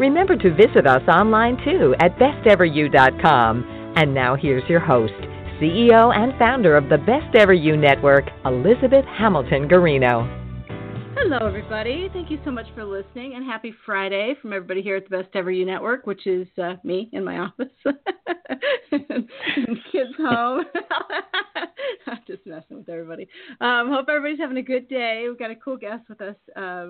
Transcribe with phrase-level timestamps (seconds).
[0.00, 3.92] Remember to visit us online too at besteveryou.com.
[3.96, 5.12] And now here's your host,
[5.60, 10.39] CEO and founder of the Best Ever You Network, Elizabeth Hamilton Guarino.
[11.22, 12.08] Hello, everybody.
[12.14, 15.28] Thank you so much for listening, and happy Friday from everybody here at the Best
[15.34, 17.68] Ever You Network, which is uh, me in my office.
[18.90, 20.64] Kids home.
[22.06, 23.28] I'm just messing with everybody.
[23.60, 25.26] Um, hope everybody's having a good day.
[25.28, 26.36] We've got a cool guest with us.
[26.56, 26.86] Uh,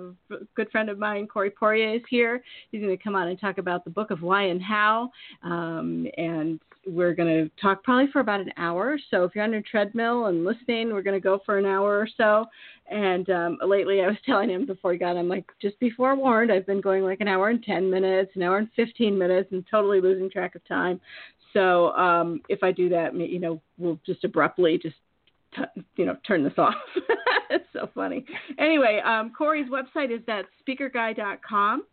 [0.55, 2.41] good friend of mine, Corey Poirier, is here.
[2.71, 5.11] He's going to come on and talk about the book of why and how,
[5.43, 6.57] um, and
[6.87, 8.97] we're going to talk probably for about an hour.
[9.11, 11.99] So if you're on your treadmill and listening, we're going to go for an hour
[11.99, 12.45] or so.
[12.89, 16.51] And um, lately, I was telling him before he got, I'm like, just be forewarned,
[16.51, 19.63] I've been going like an hour and 10 minutes, an hour and 15 minutes, and
[19.69, 20.99] totally losing track of time.
[21.53, 24.95] So um, if I do that, you know, we'll just abruptly just
[25.55, 26.75] T- you know, turn this off.
[27.49, 28.25] it's so funny.
[28.57, 31.83] Anyway, um, Corey's website is at speakerguy.com.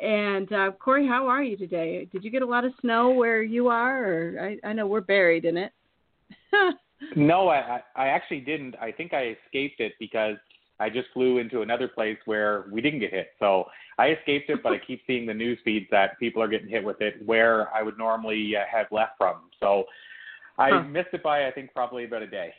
[0.00, 2.08] And uh, Corey, how are you today?
[2.12, 5.00] Did you get a lot of snow where you are, or I, I know we're
[5.00, 5.72] buried in it.
[7.16, 8.76] no, I, I actually didn't.
[8.80, 10.36] I think I escaped it because
[10.78, 13.30] I just flew into another place where we didn't get hit.
[13.40, 13.64] So
[13.98, 16.84] I escaped it, but I keep seeing the news feeds that people are getting hit
[16.84, 19.50] with it where I would normally uh, have left from.
[19.58, 19.84] So
[20.58, 20.82] I huh.
[20.84, 22.54] missed it by I think probably about a day.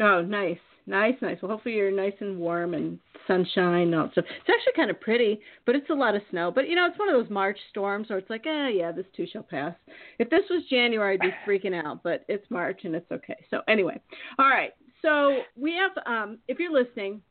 [0.00, 0.58] Oh, nice.
[0.86, 1.38] Nice, nice.
[1.40, 4.24] Well, hopefully you're nice and warm and sunshine and all that stuff.
[4.28, 6.50] It's actually kind of pretty, but it's a lot of snow.
[6.50, 9.06] But you know, it's one of those March storms where it's like, eh, yeah, this
[9.16, 9.74] too shall pass.
[10.18, 13.36] If this was January, I'd be freaking out, but it's March and it's okay.
[13.50, 14.00] So anyway,
[14.38, 14.72] all right.
[15.02, 17.22] So we have, um, if you're listening,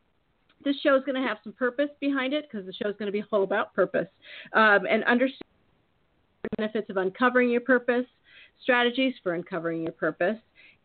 [0.63, 3.07] this show is going to have some purpose behind it because the show is going
[3.07, 4.07] to be all about purpose
[4.53, 5.41] um, and understand
[6.43, 8.05] the benefits of uncovering your purpose,
[8.61, 10.37] strategies for uncovering your purpose,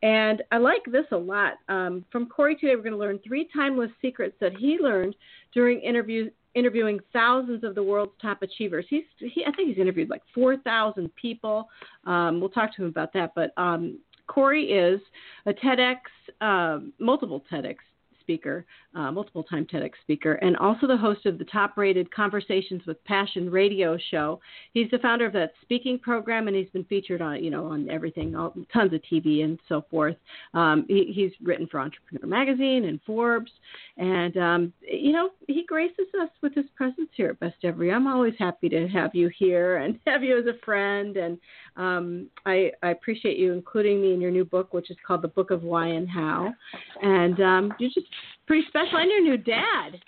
[0.03, 1.55] and I like this a lot.
[1.69, 5.17] Um, from Corey today, we're going to learn three timeless secrets that he learned
[5.55, 8.87] during interviews interviewing thousands of the world's top achievers.
[8.89, 11.69] He's, he, I think he's interviewed like 4,000 people.
[12.07, 13.33] Um, we'll talk to him about that.
[13.35, 14.99] But um, Corey is
[15.45, 15.97] a TEDx,
[16.41, 17.77] uh, multiple TEDx
[18.21, 18.65] speaker,
[18.97, 23.03] uh, multiple time TEDx speaker, and also the host of the top rated Conversations with
[23.05, 24.41] Passion radio show.
[24.73, 27.91] He's the founder of that speaking program, and he's been featured on, you know, on
[27.91, 30.17] everything, all, tons of TV and so forth.
[30.55, 33.51] Um, he, he's written for Entrepreneur Magazine and Forbes,
[33.99, 37.91] and, um, you know, he graces us with his presence here at Best Ever.
[37.91, 41.39] I'm always happy to have you here and have you as a friend, and
[41.77, 45.29] um, I, I appreciate you including me in your new book, which is called The
[45.29, 46.55] Book of Why and How.
[47.03, 48.07] And um, you're just
[48.47, 48.99] pretty special.
[48.99, 50.01] And your new dad.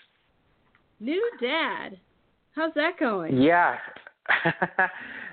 [1.00, 1.98] New dad.
[2.54, 3.40] How's that going?
[3.40, 3.76] Yeah.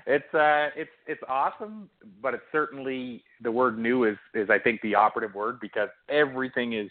[0.06, 1.90] it's uh it's it's awesome,
[2.22, 6.72] but it's certainly the word new is is I think the operative word because everything
[6.72, 6.90] is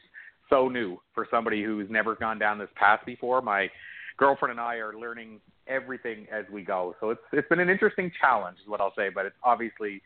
[0.50, 3.42] so new for somebody who's never gone down this path before.
[3.42, 3.70] My
[4.18, 6.96] girlfriend and I are learning everything as we go.
[7.00, 10.02] So it's it's been an interesting challenge, is what I'll say, but it's obviously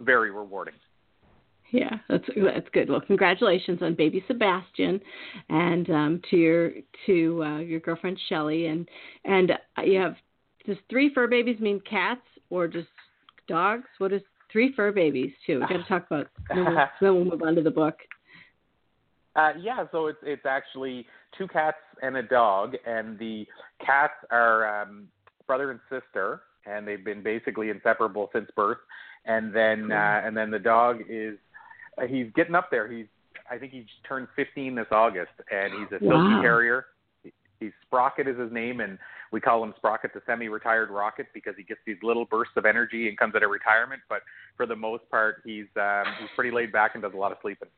[0.00, 0.74] very rewarding.
[1.72, 2.90] Yeah, that's that's good.
[2.90, 5.00] Well, congratulations on baby Sebastian,
[5.48, 6.72] and um, to your
[7.06, 8.88] to uh, your girlfriend Shelley, and
[9.24, 9.52] and
[9.84, 10.16] you have
[10.66, 12.88] does three fur babies mean cats or just
[13.48, 13.84] dogs?
[13.98, 15.60] What is three fur babies too?
[15.60, 16.28] We got to talk about.
[16.48, 17.96] then, we'll, then we'll move on to the book.
[19.36, 21.06] Uh, yeah, so it's it's actually
[21.38, 23.46] two cats and a dog, and the
[23.84, 25.08] cats are um,
[25.46, 28.78] brother and sister, and they've been basically inseparable since birth.
[29.26, 31.38] And then uh, and then the dog is
[32.08, 32.90] he's getting up there.
[32.90, 33.06] He's
[33.50, 36.28] I think he turned 15 this August, and he's a wow.
[36.28, 36.86] silky terrier.
[37.58, 38.98] He's Sprocket is his name, and
[39.32, 43.08] we call him Sprocket the semi-retired rocket because he gets these little bursts of energy
[43.08, 44.00] and comes out of retirement.
[44.08, 44.22] But
[44.56, 47.38] for the most part, he's um, he's pretty laid back and does a lot of
[47.42, 47.68] sleeping.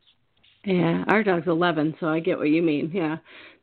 [0.65, 2.93] Yeah, our dog's 11, so I get what you mean.
[2.95, 3.17] Yeah,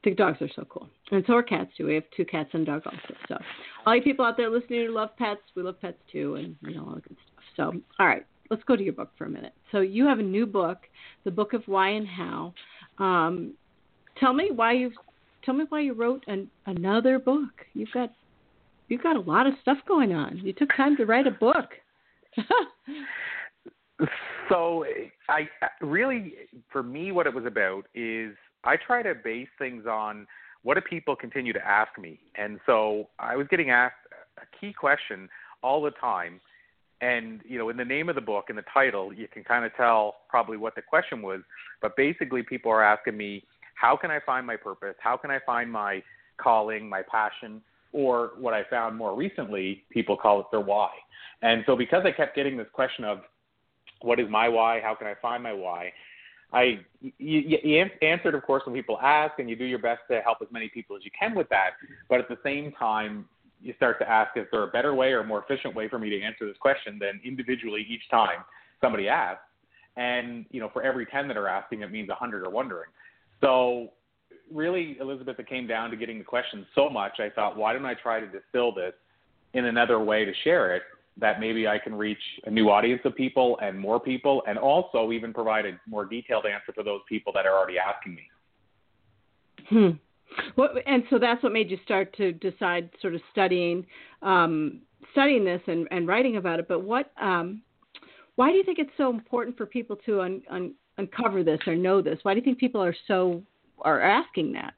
[0.04, 1.86] the dogs are so cool, and so are cats too.
[1.86, 3.16] We have two cats and a dog also.
[3.30, 3.38] So,
[3.86, 6.76] all you people out there listening who love pets, we love pets too, and you
[6.76, 7.44] know all the good stuff.
[7.56, 9.54] So, all right, let's go to your book for a minute.
[9.72, 10.80] So you have a new book,
[11.24, 12.54] the Book of Why and How.
[12.98, 13.54] Um,
[14.20, 14.92] tell me why you
[15.44, 17.66] tell me why you wrote an, another book.
[17.74, 18.12] You've got
[18.88, 20.38] you've got a lot of stuff going on.
[20.38, 21.70] You took time to write a book.
[24.50, 24.86] so
[25.30, 25.48] I
[25.82, 26.34] really,
[26.72, 30.28] for me, what it was about is I try to base things on
[30.64, 33.96] what do people continue to ask me, and so I was getting asked
[34.38, 35.30] a key question
[35.64, 36.42] all the time
[37.02, 39.64] And you know, in the name of the book and the title, you can kind
[39.64, 41.42] of tell probably what the question was.
[41.82, 43.44] But basically, people are asking me,
[43.76, 44.96] how can I find my purpose?
[45.00, 46.04] How can I find my
[46.38, 47.62] calling, my passion,
[47.92, 50.90] or what I found more recently, people call it their why.
[51.42, 53.20] And so, because I kept getting this question of,
[54.02, 54.80] what is my why?
[54.82, 55.92] How can I find my why?
[56.52, 60.22] I you, you answered, of course, when people ask, and you do your best to
[60.22, 61.72] help as many people as you can with that.
[62.10, 63.26] But at the same time,
[63.62, 66.00] you start to ask, is there a better way or a more efficient way for
[66.00, 68.40] me to answer this question than individually each time
[68.82, 69.42] somebody asks?
[69.98, 72.90] And you know, for every ten that are asking, it means a hundred are wondering.
[73.42, 73.92] So
[74.54, 77.20] really, Elizabeth, it came down to getting the question so much.
[77.20, 78.94] I thought, why don't I try to distill this
[79.54, 80.84] in another way to share it?
[81.20, 85.12] that maybe I can reach a new audience of people and more people, and also
[85.12, 88.24] even provide a more detailed answer for those people that are already asking me.
[89.70, 89.90] Hmm.
[90.86, 93.86] And so that's what made you start to decide, sort of studying,
[94.22, 94.82] um,
[95.12, 96.68] studying this and, and writing about it.
[96.68, 97.62] But what, um,
[98.36, 101.76] why do you think it's so important for people to un, un, uncover this or
[101.76, 102.20] know this?
[102.24, 103.42] Why do you think people are so
[103.82, 104.74] are asking that?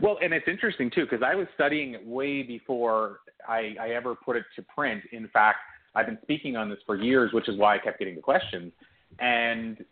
[0.00, 4.14] Well, and it's interesting too because I was studying it way before I, I ever
[4.14, 5.02] put it to print.
[5.12, 5.58] In fact,
[5.94, 8.72] I've been speaking on this for years, which is why I kept getting the questions.
[9.18, 9.84] And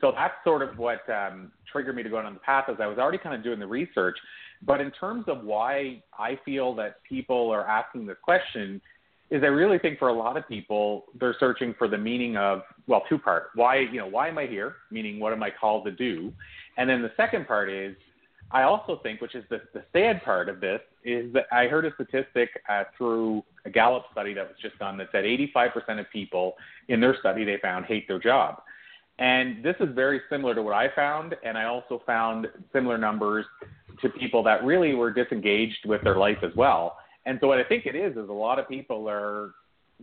[0.00, 2.86] so that's sort of what um, triggered me to go on the path as I
[2.86, 4.16] was already kind of doing the research.
[4.62, 8.80] But in terms of why I feel that people are asking this question,
[9.30, 12.62] is I really think for a lot of people they're searching for the meaning of
[12.86, 13.48] well two part.
[13.54, 14.76] Why you know why am I here?
[14.90, 16.32] Meaning what am I called to do,
[16.76, 17.96] and then the second part is
[18.54, 21.84] I also think, which is the, the sad part of this, is that I heard
[21.86, 26.06] a statistic uh, through a Gallup study that was just done that said 85% of
[26.12, 26.54] people
[26.88, 28.62] in their study they found hate their job.
[29.18, 33.44] And this is very similar to what I found, and I also found similar numbers
[34.02, 36.98] to people that really were disengaged with their life as well.
[37.26, 39.50] And so what I think it is is a lot of people are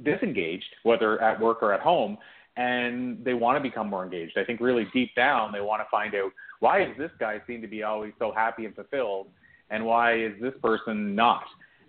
[0.03, 2.17] disengaged, whether at work or at home,
[2.61, 4.37] and they want to become more engaged.
[4.37, 7.61] I think really deep down they want to find out why is this guy seem
[7.61, 9.27] to be always so happy and fulfilled,
[9.71, 11.43] and why is this person not?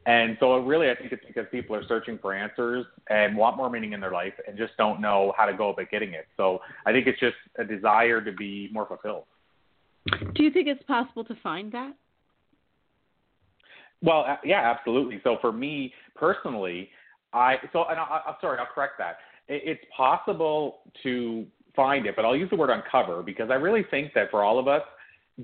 [0.06, 3.68] And so really, I think it's because people are searching for answers and want more
[3.68, 6.26] meaning in their life and just don't know how to go about getting it.
[6.36, 9.24] So I think it's just a desire to be more fulfilled.
[10.34, 11.92] Do you think it's possible to find that?
[14.00, 15.20] Well, yeah, absolutely.
[15.22, 16.88] So for me personally,
[17.32, 19.18] I so and I, I'm sorry, I'll correct that
[19.48, 24.12] it's possible to find it, but I'll use the word uncover because I really think
[24.14, 24.82] that for all of us,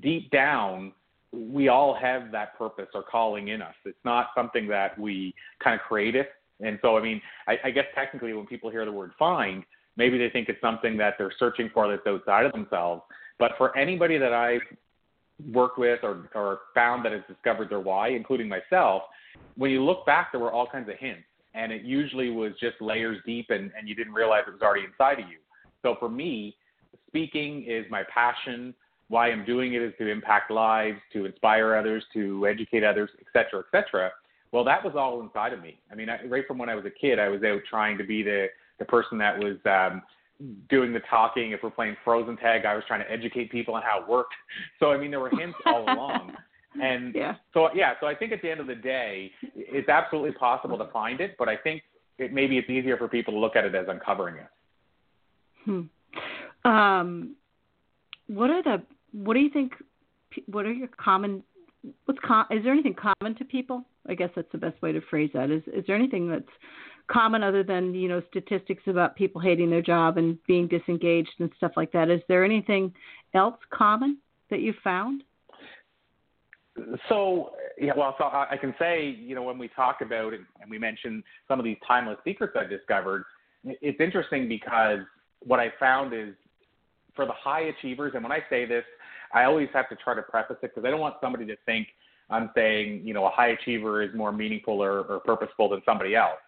[0.00, 0.92] deep down,
[1.32, 3.74] we all have that purpose or calling in us.
[3.84, 6.14] It's not something that we kind of create.
[6.60, 9.64] And so, I mean, I, I guess technically when people hear the word find,
[9.96, 13.02] maybe they think it's something that they're searching for that's outside of themselves.
[13.38, 14.62] But for anybody that I've
[15.52, 19.02] worked with or, or found that has discovered their why, including myself,
[19.56, 22.80] when you look back, there were all kinds of hints and it usually was just
[22.80, 25.38] layers deep and, and you didn't realize it was already inside of you.
[25.82, 26.56] So for me,
[27.06, 28.74] speaking is my passion.
[29.08, 33.26] Why I'm doing it is to impact lives, to inspire others, to educate others, et
[33.32, 34.10] cetera, et cetera.
[34.52, 35.78] Well, that was all inside of me.
[35.90, 38.04] I mean, I, right from when I was a kid, I was out trying to
[38.04, 38.46] be the
[38.78, 40.02] the person that was um,
[40.68, 41.50] doing the talking.
[41.52, 44.34] If we're playing frozen tag, I was trying to educate people on how it worked.
[44.78, 46.34] So I mean, there were hints all along.
[46.80, 47.34] And yeah.
[47.52, 50.86] so yeah, so I think at the end of the day, it's absolutely possible to
[50.92, 51.82] find it, but I think
[52.18, 54.46] it maybe it's easier for people to look at it as uncovering it.
[55.64, 56.68] Hmm.
[56.68, 57.36] Um,
[58.26, 58.82] what are the
[59.12, 59.72] what do you think?
[60.46, 61.42] What are your common?
[62.04, 63.84] What's com- is there anything common to people?
[64.08, 65.50] I guess that's the best way to phrase that.
[65.50, 66.48] Is is there anything that's
[67.10, 71.50] common other than you know statistics about people hating their job and being disengaged and
[71.56, 72.10] stuff like that?
[72.10, 72.92] Is there anything
[73.34, 74.18] else common
[74.50, 75.22] that you found?
[77.08, 80.70] So, yeah, well, so I, can say, you know, when we talk about it and
[80.70, 83.24] we mention some of these timeless secrets I've discovered,
[83.64, 85.00] it's interesting because
[85.40, 86.34] what I found is
[87.14, 88.84] for the high achievers, and when I say this,
[89.32, 91.88] I always have to try to preface it because I don't want somebody to think
[92.30, 96.14] I'm saying, you know, a high achiever is more meaningful or, or purposeful than somebody
[96.14, 96.38] else.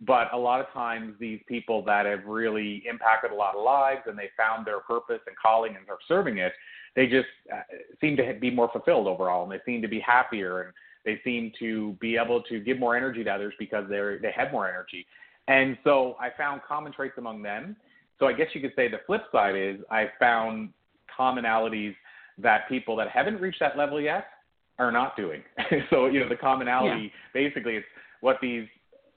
[0.00, 4.02] But a lot of times, these people that have really impacted a lot of lives
[4.06, 6.52] and they found their purpose and calling and are serving it,
[6.96, 7.62] they just uh,
[8.00, 10.72] seem to be more fulfilled overall, and they seem to be happier, and
[11.04, 14.52] they seem to be able to give more energy to others because they're they have
[14.52, 15.06] more energy.
[15.46, 17.76] And so I found common traits among them.
[18.18, 20.70] So I guess you could say the flip side is I found
[21.18, 21.94] commonalities
[22.38, 24.26] that people that haven't reached that level yet
[24.78, 25.42] are not doing.
[25.90, 27.10] so you know the commonality yeah.
[27.32, 27.84] basically is
[28.20, 28.66] what these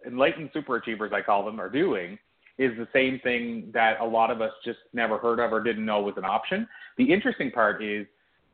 [0.06, 2.18] enlightened superachievers I call them are doing
[2.58, 5.86] is the same thing that a lot of us just never heard of or didn't
[5.86, 6.68] know was an option.
[6.98, 8.06] The interesting part is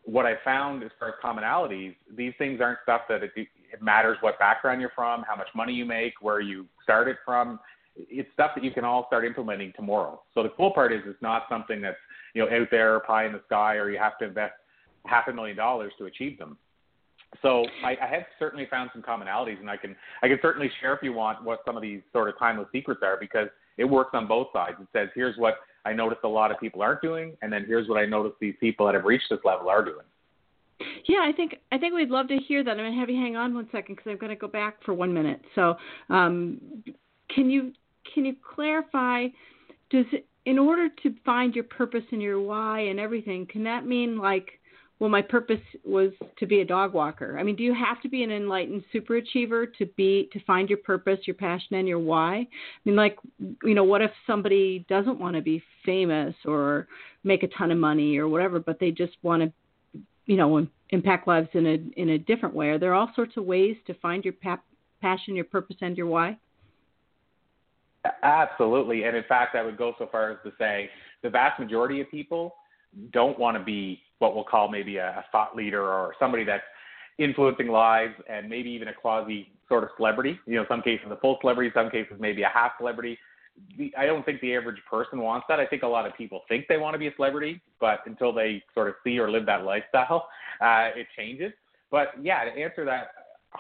[0.04, 4.18] what I found as far as commonalities, these things aren't stuff that it, it matters
[4.22, 7.60] what background you're from, how much money you make, where you started from.
[7.96, 10.22] It's stuff that you can all start implementing tomorrow.
[10.34, 11.98] So the cool part is it's not something that's
[12.34, 14.54] you know out there pie in the sky, or you have to invest
[15.06, 16.58] half a million dollars to achieve them.
[17.42, 20.94] So I, I have certainly found some commonalities, and I can I can certainly share
[20.94, 24.12] if you want what some of these sort of timeless secrets are because it works
[24.13, 24.77] on both sides.
[24.81, 25.55] It says here's what
[25.86, 28.55] I noticed a lot of people aren't doing, and then here's what I noticed these
[28.60, 30.05] people that have reached this level are doing.
[31.07, 32.72] Yeah, I think I think we'd love to hear that.
[32.72, 34.84] I'm going to have you hang on one second because I'm going to go back
[34.84, 35.41] for one minute.
[35.55, 35.75] So,
[36.10, 36.84] um,
[37.34, 37.74] can you
[38.13, 39.27] can you clarify?
[39.89, 40.05] Does
[40.46, 44.60] in order to find your purpose and your why and everything, can that mean like
[45.00, 47.38] well, my purpose was to be a dog walker.
[47.38, 50.80] I mean, do you have to be an enlightened superachiever to be to find your
[50.80, 52.38] purpose, your passion, and your why?
[52.38, 52.48] I
[52.84, 53.18] mean, like,
[53.63, 56.88] you know, what if somebody doesn't want to be famous or
[57.24, 61.27] make a ton of money or whatever, but they just want to, you know, impact
[61.27, 62.70] lives in a in a different way?
[62.70, 64.62] Are there all sorts of ways to find your pa-
[65.00, 66.38] passion, your purpose, and your why?
[68.24, 70.89] Absolutely, and in fact, I would go so far as to say
[71.22, 72.56] the vast majority of people
[73.12, 76.63] don't want to be what we'll call maybe a, a thought leader or somebody that's
[77.18, 80.39] influencing lives and maybe even a quasi sort of celebrity.
[80.46, 83.18] You know, some cases a full celebrity, some cases maybe a half celebrity.
[83.77, 85.60] The, I don't think the average person wants that.
[85.60, 88.32] I think a lot of people think they want to be a celebrity, but until
[88.32, 90.27] they sort of see or live that lifestyle,
[90.62, 91.51] uh, it changes.
[91.89, 93.12] But yeah, to answer that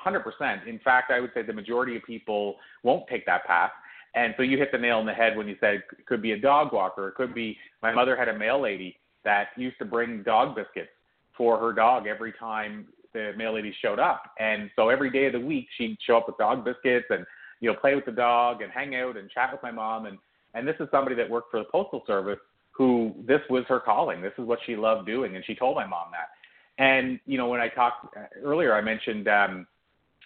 [0.05, 3.71] 100%, in fact, I would say the majority of people won't take that path.
[4.13, 6.31] And so you hit the nail on the head when you said it could be
[6.31, 7.07] a dog walker.
[7.07, 10.89] It could be my mother had a mail lady that used to bring dog biscuits
[11.37, 14.23] for her dog every time the mail lady showed up.
[14.39, 17.25] And so every day of the week she'd show up with dog biscuits and
[17.59, 20.17] you know play with the dog and hang out and chat with my mom and
[20.53, 22.39] and this is somebody that worked for the postal service
[22.71, 24.21] who this was her calling.
[24.21, 26.83] This is what she loved doing and she told my mom that.
[26.83, 29.67] And you know when I talked earlier I mentioned um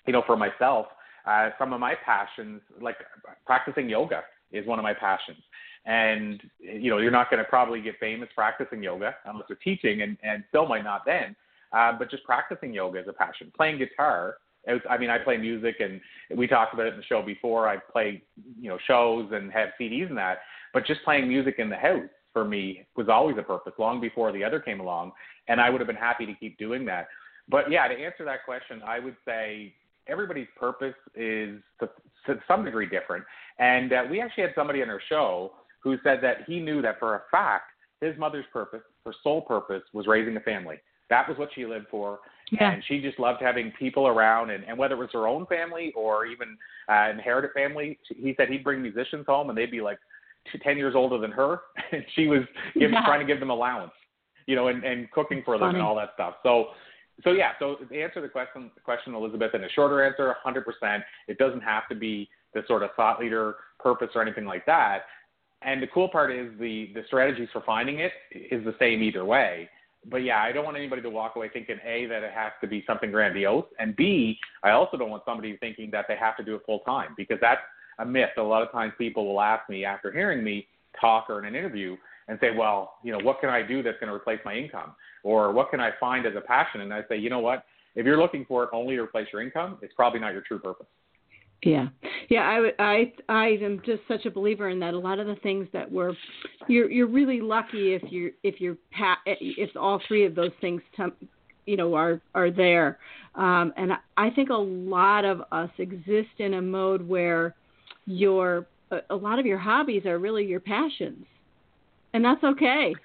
[0.05, 0.88] you know for myself
[1.25, 2.98] uh some of my passions like
[3.45, 4.21] practicing yoga
[4.51, 5.38] is one of my passions
[5.85, 10.01] and you know you're not going to probably get famous practicing yoga unless you're teaching,
[10.01, 11.35] and and still might not then.
[11.73, 13.51] Uh, but just practicing yoga is a passion.
[13.55, 14.35] Playing guitar,
[14.67, 16.01] was, I mean, I play music, and
[16.38, 17.67] we talked about it in the show before.
[17.67, 18.21] I play
[18.59, 20.39] you know shows and have CDs and that,
[20.73, 24.31] but just playing music in the house for me was always a purpose, long before
[24.31, 25.11] the other came along,
[25.47, 27.07] and I would have been happy to keep doing that.
[27.50, 29.73] But yeah, to answer that question, I would say
[30.07, 31.89] everybody's purpose is to,
[32.27, 33.23] to some degree different.
[33.59, 37.00] And uh, we actually had somebody on our show who said that he knew that
[37.00, 37.65] for a fact
[38.01, 40.77] his mother's purpose, her sole purpose, was raising a family.
[41.09, 42.19] That was what she lived for.
[42.51, 42.71] Yeah.
[42.71, 45.93] And she just loved having people around, and, and whether it was her own family
[45.95, 46.57] or even
[46.89, 50.00] uh, inherited family, he said he'd bring musicians home and they'd be like
[50.51, 51.61] two, 10 years older than her.
[51.91, 52.41] And she was
[52.73, 53.05] giving, yeah.
[53.05, 53.91] trying to give them allowance,
[54.47, 55.79] you know, and, and cooking for them Funny.
[55.79, 56.35] and all that stuff.
[56.41, 56.67] So,
[57.23, 60.63] so yeah, so to answer the question, question, Elizabeth, in a shorter answer, 100%.
[61.27, 65.01] It doesn't have to be the sort of thought leader purpose or anything like that.
[65.63, 69.25] And the cool part is the the strategies for finding it is the same either
[69.25, 69.70] way.
[70.10, 72.68] But yeah, I don't want anybody to walk away thinking a that it has to
[72.68, 76.44] be something grandiose, and b I also don't want somebody thinking that they have to
[76.44, 77.62] do it full time because that's
[78.00, 78.30] a myth.
[78.38, 80.68] A lot of times people will ask me after hearing me
[81.00, 81.96] talk or in an interview
[82.27, 84.94] and say, well, you know, what can I do that's going to replace my income,
[85.24, 86.82] or what can I find as a passion?
[86.82, 87.65] And I say, you know what?
[87.96, 90.60] If you're looking for it only to replace your income, it's probably not your true
[90.60, 90.88] purpose.
[91.63, 91.89] Yeah,
[92.30, 92.41] yeah.
[92.41, 94.96] I would, I I am just such a believer in that.
[94.96, 96.13] A lot of the things that were,
[96.68, 98.77] you're you're really lucky if you if you're
[99.25, 100.82] if all three of those things,
[101.68, 102.98] you know, are are there.
[103.36, 107.53] Um, and I think a lot of us exist in a mode where
[108.08, 108.65] your
[109.12, 111.25] a lot of your hobbies are really your passions,
[112.13, 112.96] and that's okay,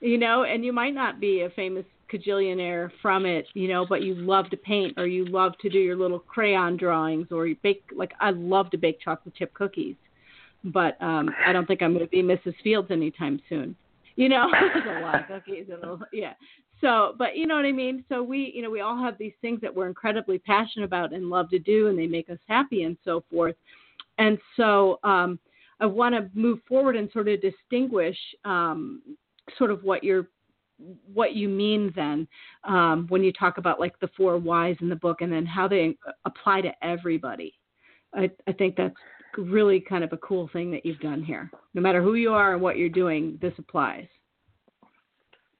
[0.00, 0.42] you know.
[0.42, 4.50] And you might not be a famous cajillionaire from it, you know, but you love
[4.50, 8.12] to paint or you love to do your little crayon drawings or you bake like
[8.20, 9.96] I love to bake chocolate chip cookies.
[10.64, 12.54] But um I don't think I'm going to be Mrs.
[12.62, 13.76] Fields anytime soon.
[14.16, 14.48] You know,
[14.98, 16.34] a lot of cookies and a, yeah.
[16.80, 18.04] So, but you know what I mean?
[18.08, 21.28] So we, you know, we all have these things that we're incredibly passionate about and
[21.28, 23.54] love to do and they make us happy and so forth.
[24.18, 25.38] And so um
[25.80, 29.00] I want to move forward and sort of distinguish um,
[29.56, 30.28] sort of what your
[31.12, 32.26] what you mean then
[32.64, 35.68] um, when you talk about like the four whys in the book and then how
[35.68, 37.54] they apply to everybody.
[38.14, 38.94] I, I think that's
[39.36, 41.50] really kind of a cool thing that you've done here.
[41.74, 44.06] No matter who you are and what you're doing, this applies.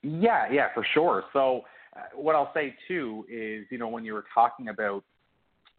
[0.03, 1.25] Yeah, yeah, for sure.
[1.33, 1.63] So,
[1.97, 5.05] uh, what I'll say too is, you know, when you were talking about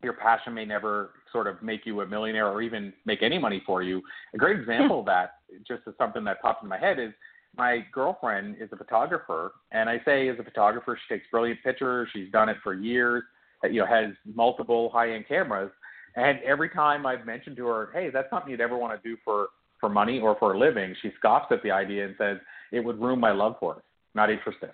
[0.04, 3.62] your passion may never sort of make you a millionaire or even make any money
[3.66, 4.02] for you,
[4.34, 5.36] a great example of that,
[5.68, 7.12] just as something that popped in my head, is
[7.58, 12.08] my girlfriend is a photographer, and I say as a photographer, she takes brilliant pictures.
[12.14, 13.24] She's done it for years.
[13.64, 15.72] Uh, you know has multiple high end cameras.
[16.16, 19.18] And every time I've mentioned to her, hey, that's something you'd ever want to do
[19.24, 19.48] for
[19.80, 22.38] for money or for a living, she scoffs at the idea and says
[22.72, 23.84] it would ruin my love for it.
[24.14, 24.70] Not interested.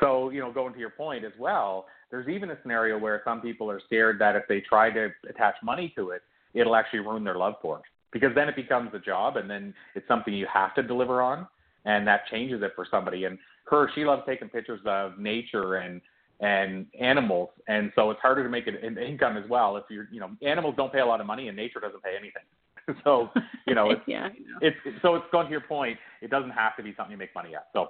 [0.00, 3.40] So, you know, going to your point as well, there's even a scenario where some
[3.40, 6.22] people are scared that if they try to attach money to it,
[6.52, 7.84] it'll actually ruin their love for it.
[8.12, 11.46] Because then it becomes a job and then it's something you have to deliver on
[11.84, 13.24] and that changes it for somebody.
[13.24, 13.38] And
[13.70, 16.00] her, she loves taking pictures of nature and
[16.42, 19.76] and animals, and so it's harder to make an income as well.
[19.76, 22.16] If you're, you know, animals don't pay a lot of money, and nature doesn't pay
[22.18, 22.98] anything.
[23.04, 23.28] so,
[23.66, 24.28] you know, it's, yeah,
[24.62, 25.98] it's so it's going to your point.
[26.22, 27.66] It doesn't have to be something you make money at.
[27.74, 27.88] So,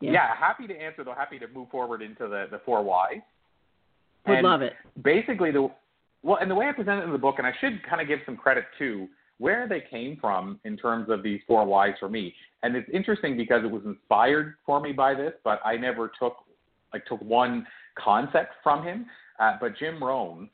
[0.00, 1.14] yeah, yeah happy to answer though.
[1.14, 3.20] Happy to move forward into the the four whys.
[4.26, 4.72] Would love it.
[5.02, 5.70] Basically, the
[6.22, 8.08] well, and the way I present it in the book, and I should kind of
[8.08, 9.06] give some credit to
[9.38, 12.34] where they came from in terms of these four whys for me.
[12.62, 16.36] And it's interesting because it was inspired for me by this, but I never took
[16.92, 17.66] like took one
[17.98, 19.06] concept from him.
[19.38, 20.48] Uh, but Jim Rohn,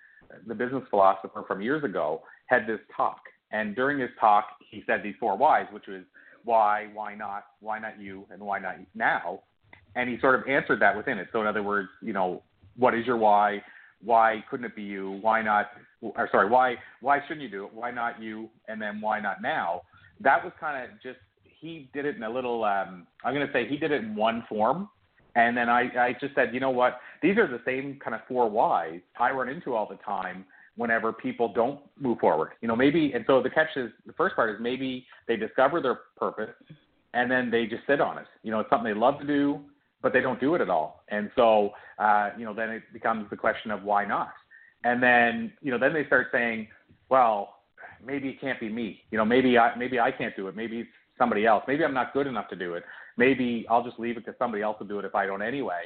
[0.46, 3.20] the business philosopher from years ago, had this talk,
[3.52, 6.02] and during his talk, he said these four whys, which was
[6.44, 9.40] why, why not, why not you, and why not now.
[9.94, 11.28] And he sort of answered that within it.
[11.32, 12.42] So in other words, you know,
[12.76, 13.62] what is your why?
[14.02, 15.18] Why couldn't it be you?
[15.20, 15.66] Why not?
[16.02, 17.72] Or sorry, why why shouldn't you do it?
[17.72, 18.50] Why not you?
[18.68, 19.82] And then why not now?
[20.20, 22.64] That was kind of just he did it in a little.
[22.64, 24.88] Um, I'm going to say he did it in one form,
[25.36, 27.00] and then I I just said, you know what?
[27.22, 30.44] These are the same kind of four whys I run into all the time
[30.76, 32.52] whenever people don't move forward.
[32.60, 35.80] You know, maybe and so the catch is the first part is maybe they discover
[35.80, 36.50] their purpose
[37.14, 38.26] and then they just sit on it.
[38.42, 39.60] You know, it's something they love to do,
[40.00, 41.04] but they don't do it at all.
[41.08, 44.32] And so, uh, you know, then it becomes the question of why not?
[44.84, 46.68] And then, you know, then they start saying,
[47.08, 47.56] well,
[48.04, 49.02] maybe it can't be me.
[49.10, 50.56] You know, maybe I maybe I can't do it.
[50.56, 51.64] Maybe it's somebody else.
[51.68, 52.84] Maybe I'm not good enough to do it.
[53.16, 55.82] Maybe I'll just leave it to somebody else to do it if I don't anyway.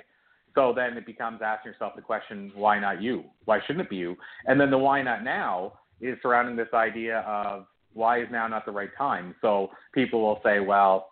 [0.54, 3.24] So then it becomes asking yourself the question, why not you?
[3.44, 4.16] Why shouldn't it be you?
[4.46, 8.64] And then the why not now is surrounding this idea of why is now not
[8.64, 9.34] the right time?
[9.42, 11.10] So people will say, well,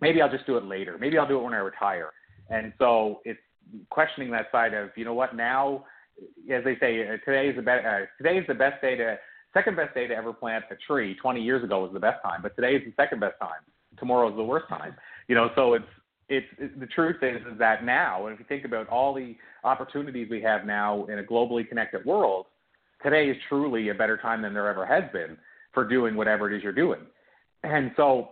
[0.00, 0.98] maybe I'll just do it later.
[1.00, 2.10] Maybe I'll do it when I retire.
[2.48, 3.40] And so it's
[3.90, 5.84] questioning that side of, you know what, now,
[6.52, 7.86] as they say, uh, today is the best.
[7.86, 9.18] Uh, today is the best day to
[9.52, 11.16] second best day to ever plant a tree.
[11.20, 13.60] 20 years ago was the best time, but today is the second best time.
[13.98, 14.94] Tomorrow is the worst time.
[15.28, 15.86] You know, so it's
[16.28, 19.36] it's it, the truth is is that now, and if you think about all the
[19.64, 22.46] opportunities we have now in a globally connected world,
[23.02, 25.36] today is truly a better time than there ever has been
[25.72, 27.00] for doing whatever it is you're doing.
[27.62, 28.30] And so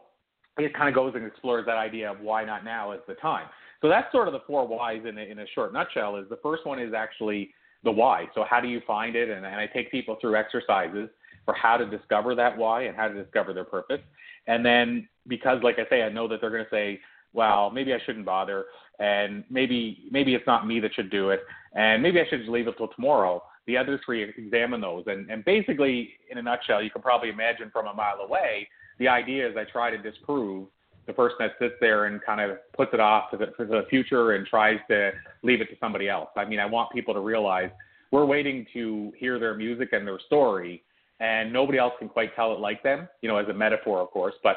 [0.59, 3.47] it kind of goes and explores that idea of why not now is the time.
[3.81, 6.17] So that's sort of the four whys in a, in a short nutshell.
[6.17, 7.51] Is the first one is actually
[7.85, 8.27] the why.
[8.35, 9.29] So how do you find it?
[9.29, 11.09] And, and I take people through exercises
[11.45, 14.01] for how to discover that why and how to discover their purpose.
[14.47, 17.01] And then because, like I say, I know that they're going to say,
[17.33, 18.67] well, maybe I shouldn't bother,
[19.01, 21.41] and maybe maybe it's not me that should do it,
[21.75, 23.43] and maybe I should just leave it till tomorrow.
[23.67, 27.71] The other three examine those, and and basically, in a nutshell, you can probably imagine
[27.73, 28.69] from a mile away.
[29.01, 30.69] The idea is I try to disprove
[31.07, 34.33] the person that sits there and kind of puts it off to the, the future
[34.33, 35.11] and tries to
[35.43, 36.31] leave it to somebody else.
[36.37, 37.71] I mean, I want people to realize
[38.11, 40.83] we're waiting to hear their music and their story,
[41.21, 43.09] and nobody else can quite tell it like them.
[43.23, 44.35] You know, as a metaphor, of course.
[44.43, 44.57] But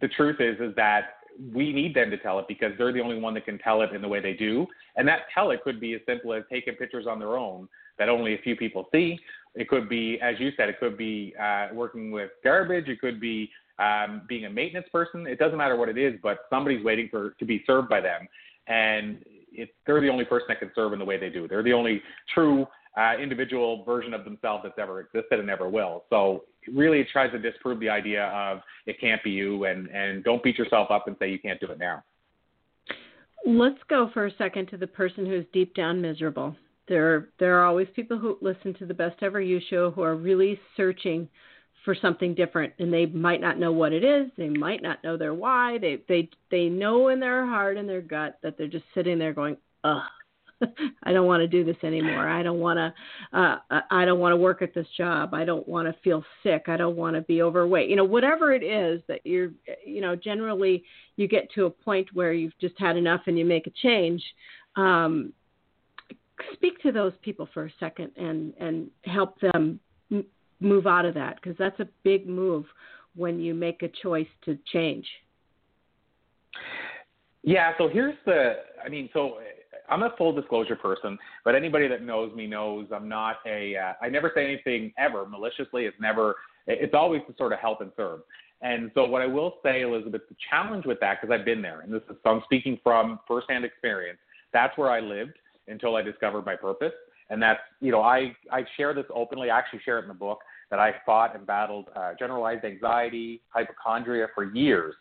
[0.00, 1.14] the truth is, is that
[1.54, 3.92] we need them to tell it because they're the only one that can tell it
[3.92, 4.66] in the way they do.
[4.96, 8.08] And that tell it could be as simple as taking pictures on their own that
[8.08, 9.18] only a few people see.
[9.54, 12.88] It could be, as you said, it could be uh, working with garbage.
[12.88, 15.26] It could be um, being a maintenance person.
[15.26, 18.28] It doesn't matter what it is, but somebody's waiting for to be served by them,
[18.66, 19.18] and
[19.52, 21.48] it, they're the only person that can serve in the way they do.
[21.48, 22.02] They're the only
[22.34, 26.04] true uh, individual version of themselves that's ever existed and ever will.
[26.10, 30.24] So really, it tries to disprove the idea of it can't be you, and and
[30.24, 32.02] don't beat yourself up and say you can't do it now.
[33.46, 36.56] Let's go for a second to the person who's deep down miserable.
[36.88, 40.16] There, there are always people who listen to the Best Ever You show who are
[40.16, 41.28] really searching
[41.88, 45.16] for something different and they might not know what it is they might not know
[45.16, 48.84] their why they they they know in their heart and their gut that they're just
[48.92, 50.02] sitting there going ugh
[51.02, 52.28] I don't want to do this anymore.
[52.28, 53.38] I don't want to.
[53.38, 55.32] Uh, I don't want to work at this job.
[55.32, 56.64] I don't want to feel sick.
[56.66, 57.88] I don't want to be overweight.
[57.88, 59.52] You know, whatever it is that you're.
[59.86, 60.82] You know, generally
[61.14, 64.20] you get to a point where you've just had enough and you make a change.
[64.74, 65.32] Um,
[66.54, 69.78] speak to those people for a second and and help them
[70.60, 72.64] move out of that because that's a big move
[73.14, 75.06] when you make a choice to change.
[77.42, 79.38] Yeah, so here's the I mean, so
[79.88, 83.92] I'm a full disclosure person, but anybody that knows me knows I'm not a uh,
[84.02, 85.84] I never say anything ever maliciously.
[85.84, 88.20] It's never it's always to sort of help and serve.
[88.60, 91.80] And so what I will say, Elizabeth, the challenge with that, because I've been there,
[91.80, 94.18] and this is so I'm speaking from firsthand experience.
[94.52, 95.34] That's where I lived
[95.68, 96.92] until I discovered my purpose.
[97.30, 99.50] And that's you know I I share this openly.
[99.50, 103.42] I actually share it in the book that I fought and battled uh, generalized anxiety,
[103.50, 104.94] hypochondria for years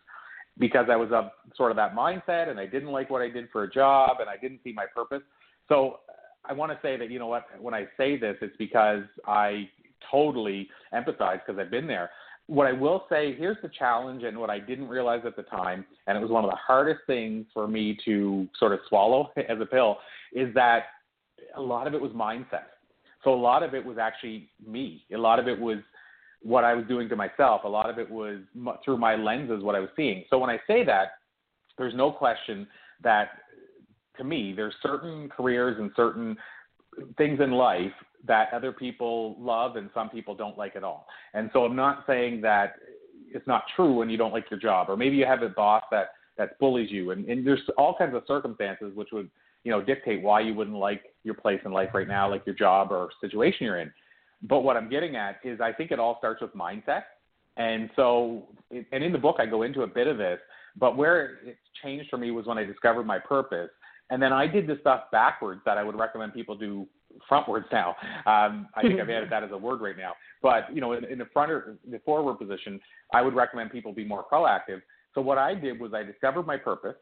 [0.59, 3.49] because I was of sort of that mindset and I didn't like what I did
[3.51, 5.21] for a job and I didn't see my purpose.
[5.67, 5.99] So
[6.45, 9.69] I want to say that you know what when I say this it's because I
[10.11, 12.09] totally empathize because I've been there.
[12.47, 15.85] What I will say, here's the challenge and what I didn't realize at the time,
[16.07, 19.59] and it was one of the hardest things for me to sort of swallow as
[19.59, 19.97] a pill,
[20.31, 20.83] is that
[21.57, 22.67] a lot of it was mindset.
[23.23, 25.03] So a lot of it was actually me.
[25.13, 25.79] A lot of it was
[26.41, 27.63] what I was doing to myself.
[27.63, 28.39] A lot of it was
[28.85, 30.23] through my lenses what I was seeing.
[30.29, 31.13] So when I say that,
[31.77, 32.67] there's no question
[33.03, 33.29] that
[34.17, 36.37] to me there's certain careers and certain
[37.17, 37.91] things in life
[38.25, 41.05] that other people love and some people don't like at all.
[41.33, 42.75] And so I'm not saying that
[43.29, 45.83] it's not true when you don't like your job or maybe you have a boss
[45.91, 49.29] that that bullies you and, and there's all kinds of circumstances which would
[49.67, 52.55] you know dictate why you wouldn't like your place in life right now like your
[52.55, 53.91] job or situation you're in
[54.43, 57.03] but what I'm getting at is I think it all starts with mindset.
[57.57, 60.39] And so, and in the book, I go into a bit of this,
[60.77, 63.69] but where it changed for me was when I discovered my purpose.
[64.09, 66.87] And then I did the stuff backwards that I would recommend people do
[67.29, 67.95] frontwards now.
[68.27, 70.13] Um, I think I've added that as a word right now.
[70.41, 72.79] But, you know, in, in the front or the forward position,
[73.11, 74.81] I would recommend people be more proactive.
[75.15, 76.95] So what I did was I discovered my purpose.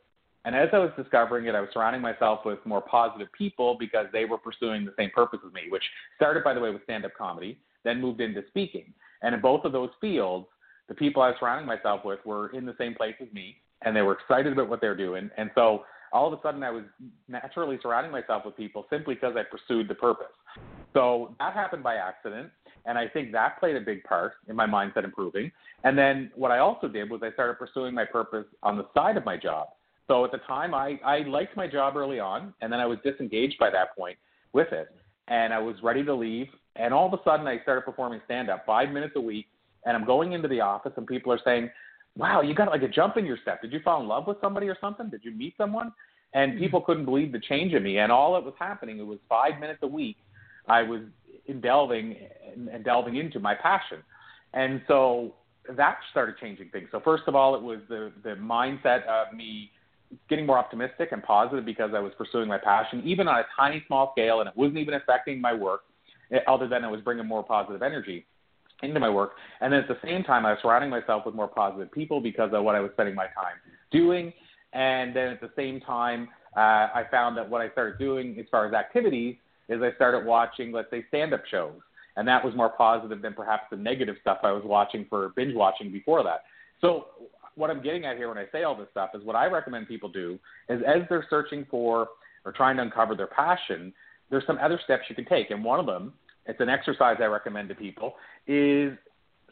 [0.45, 4.05] And as I was discovering it, I was surrounding myself with more positive people because
[4.13, 5.83] they were pursuing the same purpose as me, which
[6.15, 8.93] started, by the way, with stand up comedy, then moved into speaking.
[9.23, 10.45] And in both of those fields,
[10.87, 13.95] the people I was surrounding myself with were in the same place as me, and
[13.95, 15.31] they were excited about what they're doing.
[15.35, 16.83] And so all of a sudden, I was
[17.27, 20.27] naturally surrounding myself with people simply because I pursued the purpose.
[20.93, 22.51] So that happened by accident.
[22.85, 25.51] And I think that played a big part in my mindset improving.
[25.83, 29.17] And then what I also did was I started pursuing my purpose on the side
[29.17, 29.69] of my job.
[30.07, 32.99] So at the time, I, I liked my job early on, and then I was
[33.03, 34.17] disengaged by that point
[34.53, 34.89] with it.
[35.27, 36.47] And I was ready to leave.
[36.75, 39.47] And all of a sudden, I started performing stand up five minutes a week.
[39.85, 41.69] And I'm going into the office, and people are saying,
[42.17, 43.61] Wow, you got like a jump in your step.
[43.61, 45.09] Did you fall in love with somebody or something?
[45.09, 45.91] Did you meet someone?
[46.33, 46.61] And mm-hmm.
[46.61, 47.97] people couldn't believe the change in me.
[47.97, 50.17] And all that was happening, it was five minutes a week.
[50.67, 51.01] I was
[51.61, 52.15] delving
[52.71, 53.99] and delving into my passion.
[54.53, 55.35] And so
[55.75, 56.87] that started changing things.
[56.91, 59.71] So first of all, it was the the mindset of me
[60.29, 63.83] getting more optimistic and positive because I was pursuing my passion, even on a tiny
[63.87, 65.81] small scale, and it wasn't even affecting my work,
[66.31, 68.25] eh, other than it was bringing more positive energy
[68.83, 69.31] into my work.
[69.61, 72.51] And then at the same time, I was surrounding myself with more positive people because
[72.53, 73.55] of what I was spending my time
[73.91, 74.33] doing.
[74.73, 76.59] And then at the same time, uh,
[76.93, 79.35] I found that what I started doing as far as activities
[79.69, 81.79] is I started watching, let's say, stand-up shows,
[82.17, 85.55] and that was more positive than perhaps the negative stuff I was watching for binge
[85.55, 86.43] watching before that.
[86.81, 87.07] So
[87.55, 89.87] what I'm getting at here when I say all this stuff is what I recommend
[89.87, 90.37] people do
[90.69, 92.09] is as they're searching for
[92.45, 93.93] or trying to uncover their passion,
[94.29, 95.51] there's some other steps you can take.
[95.51, 96.13] And one of them,
[96.45, 98.15] it's an exercise I recommend to people,
[98.47, 98.93] is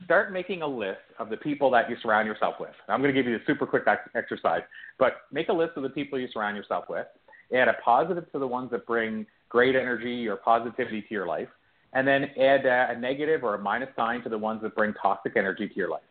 [0.05, 2.71] start making a list of the people that you surround yourself with.
[2.87, 3.83] I'm going to give you a super quick
[4.15, 4.61] exercise,
[4.99, 7.07] but make a list of the people you surround yourself with.
[7.53, 11.49] Add a positive to the ones that bring great energy or positivity to your life,
[11.93, 14.93] and then add a, a negative or a minus sign to the ones that bring
[14.95, 16.01] toxic energy to your life.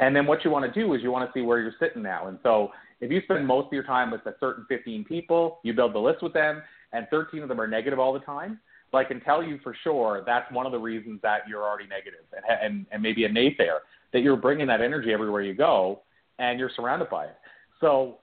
[0.00, 2.02] And then what you want to do is you want to see where you're sitting
[2.02, 2.26] now.
[2.28, 5.72] And so if you spend most of your time with a certain 15 people, you
[5.72, 8.58] build the list with them, and 13 of them are negative all the time,
[8.90, 11.88] so I can tell you for sure that's one of the reasons that you're already
[11.88, 13.78] negative and, and, and maybe a naysayer,
[14.12, 16.02] that you're bringing that energy everywhere you go
[16.38, 17.36] and you're surrounded by it.
[17.80, 18.18] So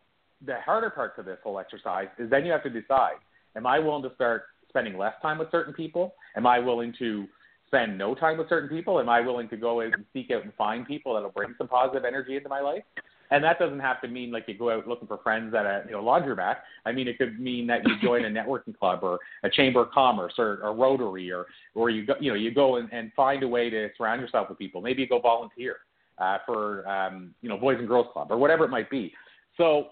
[0.45, 3.15] the harder part to this whole exercise is then you have to decide,
[3.57, 6.15] am I willing to start spending less time with certain people?
[6.37, 7.27] Am I willing to
[7.71, 8.99] spend no time with certain people?
[8.99, 12.03] Am I willing to go and seek out and find people that'll bring some positive
[12.03, 12.83] energy into my life?
[13.31, 15.83] And that doesn't have to mean like you go out looking for friends at a
[15.85, 16.57] you know laundromat.
[16.85, 19.91] I mean, it could mean that you join a networking club or a chamber of
[19.91, 23.41] commerce or a Rotary or or you go you know you go and, and find
[23.43, 24.81] a way to surround yourself with people.
[24.81, 25.77] Maybe you go volunteer
[26.17, 29.13] uh, for um, you know Boys and Girls Club or whatever it might be.
[29.55, 29.91] So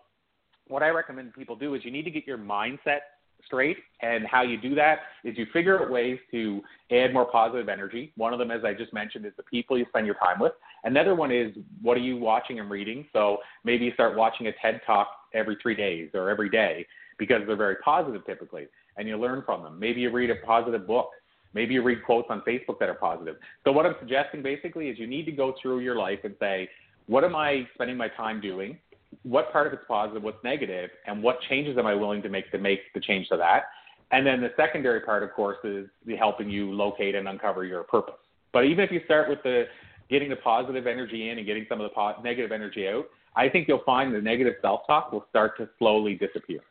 [0.68, 3.00] what I recommend people do is you need to get your mindset
[3.46, 3.78] straight.
[4.02, 8.12] And how you do that is you figure out ways to add more positive energy.
[8.16, 10.54] One of them, as I just mentioned, is the people you spend your time with.
[10.84, 13.06] Another one is what are you watching and reading?
[13.14, 16.86] So maybe you start watching a TED talk every three days or every day
[17.18, 19.80] because they're very positive typically, and you learn from them.
[19.80, 21.10] Maybe you read a positive book.
[21.54, 23.36] Maybe you read quotes on Facebook that are positive.
[23.64, 26.70] So what I'm suggesting basically is you need to go through your life and say,
[27.08, 28.78] what am I spending my time doing?
[29.24, 32.52] What part of it's positive, what's negative, and what changes am I willing to make
[32.52, 33.64] to make the change to that?
[34.12, 37.84] And then the secondary part, of course, is the helping you locate and uncover your
[37.84, 38.16] purpose.
[38.52, 39.66] But even if you start with the
[40.10, 43.48] getting the positive energy in and getting some of the po- negative energy out, I
[43.48, 46.62] think you'll find the negative self-talk will start to slowly disappear.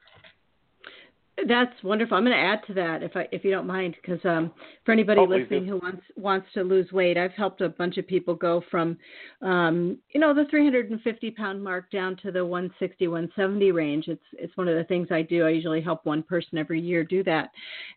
[1.47, 2.17] That's wonderful.
[2.17, 4.51] I'm going to add to that if I if you don't mind, because um,
[4.85, 8.09] for anybody oh, listening who wants wants to lose weight, I've helped a bunch of
[8.09, 8.99] people go from,
[9.43, 14.09] um, you know, the 350 pound mark down to the 160 170 range.
[14.09, 15.47] It's it's one of the things I do.
[15.47, 17.51] I usually help one person every year do that,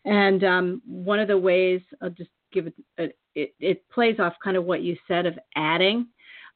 [0.04, 4.34] and um, one of the ways I'll just give it, a, it it plays off
[4.44, 6.06] kind of what you said of adding.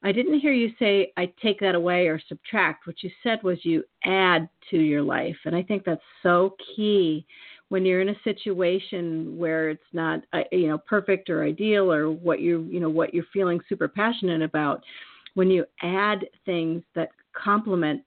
[0.03, 2.87] I didn't hear you say I take that away or subtract.
[2.87, 7.25] What you said was you add to your life, and I think that's so key
[7.69, 12.11] when you're in a situation where it's not uh, you know perfect or ideal or
[12.11, 14.83] what you you know what you're feeling super passionate about.
[15.33, 17.09] When you add things that
[17.43, 18.01] complement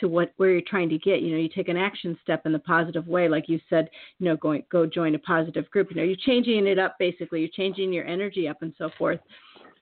[0.00, 1.22] to what where you're trying to get.
[1.22, 3.88] You know, you take an action step in the positive way, like you said.
[4.18, 5.90] You know, going go join a positive group.
[5.90, 7.40] You know, you're changing it up basically.
[7.40, 9.20] You're changing your energy up and so forth.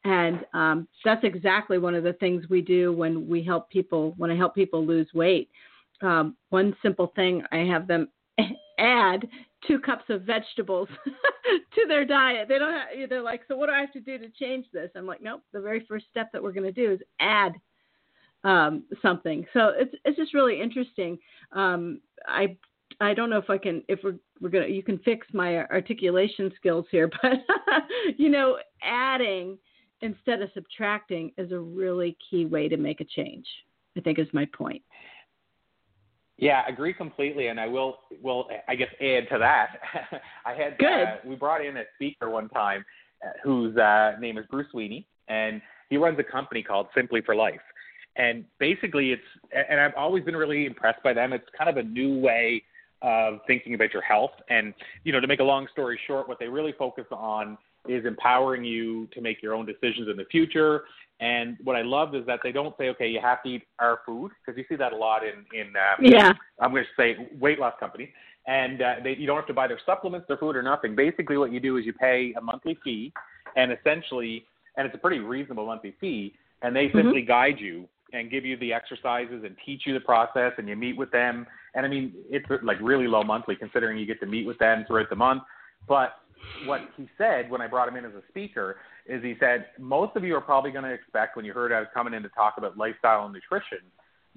[0.04, 4.30] And um, that's exactly one of the things we do when we help people, when
[4.30, 5.50] I help people lose weight.
[6.00, 8.08] Um, one simple thing I have them
[8.78, 9.28] add
[9.66, 10.88] two cups of vegetables
[11.74, 12.48] to their diet.
[12.48, 14.90] They don't have, they're like, so what do I have to do to change this?
[14.96, 17.52] I'm like, nope, the very first step that we're going to do is add
[18.44, 19.44] um, something.
[19.52, 21.18] So it's, it's just really interesting.
[21.52, 22.56] Um, I
[23.00, 26.52] I don't know if I can if we're we're gonna you can fix my articulation
[26.56, 27.32] skills here, but
[28.16, 29.58] you know, adding
[30.02, 33.46] instead of subtracting is a really key way to make a change.
[33.96, 34.82] I think is my point.
[36.38, 39.68] Yeah, agree completely, and I will will I guess add to that.
[40.46, 40.86] I had Good.
[40.86, 42.84] Uh, we brought in a speaker one time
[43.24, 45.60] uh, whose uh, name is Bruce Sweeney, and
[45.90, 47.60] he runs a company called Simply for Life.
[48.16, 49.22] And basically, it's
[49.70, 51.34] and I've always been really impressed by them.
[51.34, 52.62] It's kind of a new way
[53.02, 54.72] of thinking about your health, and
[55.04, 57.58] you know, to make a long story short, what they really focus on
[57.94, 60.74] is empowering you to make your own decisions in the future.
[61.20, 63.96] And what I love is that they don't say, okay, you have to eat our
[64.07, 66.33] food, because you see that a lot in in um, yeah.
[66.61, 67.09] I'm going to say
[67.44, 68.11] weight loss companies,
[68.46, 70.92] and uh, they, you don't have to buy their supplements, their food, or nothing.
[71.07, 73.12] Basically, what you do is you pay a monthly fee,
[73.57, 74.35] and essentially,
[74.76, 76.22] and it's a pretty reasonable monthly fee,
[76.62, 76.98] and they mm-hmm.
[76.98, 80.76] simply guide you and give you the exercises and teach you the process, and you
[80.87, 81.46] meet with them.
[81.74, 84.85] And I mean, it's like really low monthly considering you get to meet with them
[84.87, 85.42] throughout the month,
[85.87, 86.11] but
[86.66, 88.76] what he said when I brought him in as a speaker
[89.07, 91.81] is he said most of you are probably going to expect when you heard I
[91.81, 93.79] was coming in to talk about lifestyle and nutrition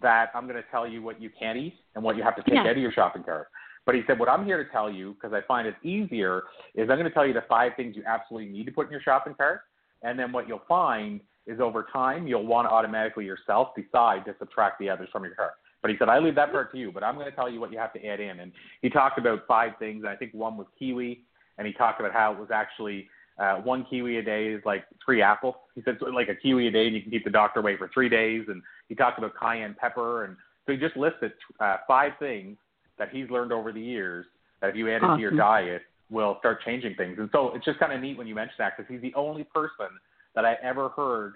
[0.01, 2.43] that I'm going to tell you what you can't eat and what you have to
[2.43, 2.61] take yeah.
[2.61, 3.47] out of your shopping cart.
[3.85, 6.89] But he said what I'm here to tell you because I find it easier is
[6.89, 9.01] I'm going to tell you the five things you absolutely need to put in your
[9.01, 9.61] shopping cart,
[10.01, 14.35] and then what you'll find is over time you'll want to automatically yourself decide to
[14.39, 15.53] subtract the others from your cart.
[15.81, 17.59] But he said, I leave that part to you, but I'm going to tell you
[17.59, 18.39] what you have to add in.
[18.39, 20.03] And he talked about five things.
[20.03, 21.25] And I think one was kiwi,
[21.57, 23.07] and he talked about how it was actually
[23.39, 25.55] uh, one kiwi a day is like three apples.
[25.75, 27.77] He said so like a kiwi a day, and you can keep the doctor away
[27.77, 28.45] for three days.
[28.47, 30.35] And he talked about cayenne pepper, and
[30.65, 32.57] so he just listed uh, five things
[32.97, 34.25] that he's learned over the years
[34.61, 35.11] that if you add awesome.
[35.11, 37.17] into your diet will start changing things.
[37.17, 39.43] And so it's just kind of neat when you mention that because he's the only
[39.43, 39.87] person
[40.35, 41.33] that I ever heard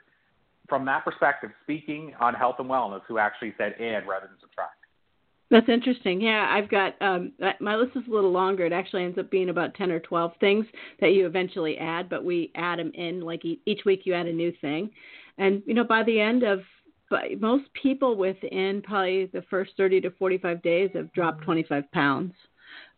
[0.70, 4.77] from that perspective speaking on health and wellness who actually said add rather than subtract.
[5.50, 6.20] That's interesting.
[6.20, 7.32] Yeah, I've got um,
[7.62, 8.66] my list is a little longer.
[8.66, 10.66] It actually ends up being about ten or twelve things
[11.00, 14.02] that you eventually add, but we add them in like each week.
[14.04, 14.90] You add a new thing,
[15.38, 16.60] and you know by the end of
[17.40, 22.34] most people within probably the first 30 to 45 days have dropped 25 pounds.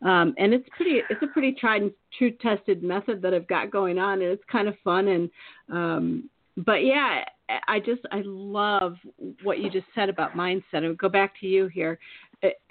[0.02, 3.70] Um, and it's pretty, it's a pretty tried and true tested method that I've got
[3.70, 5.08] going on, and it's kind of fun.
[5.08, 5.30] And
[5.72, 7.24] um, but yeah,
[7.68, 8.96] I just I love
[9.42, 10.84] what you just said about mindset.
[10.84, 11.98] I would go back to you here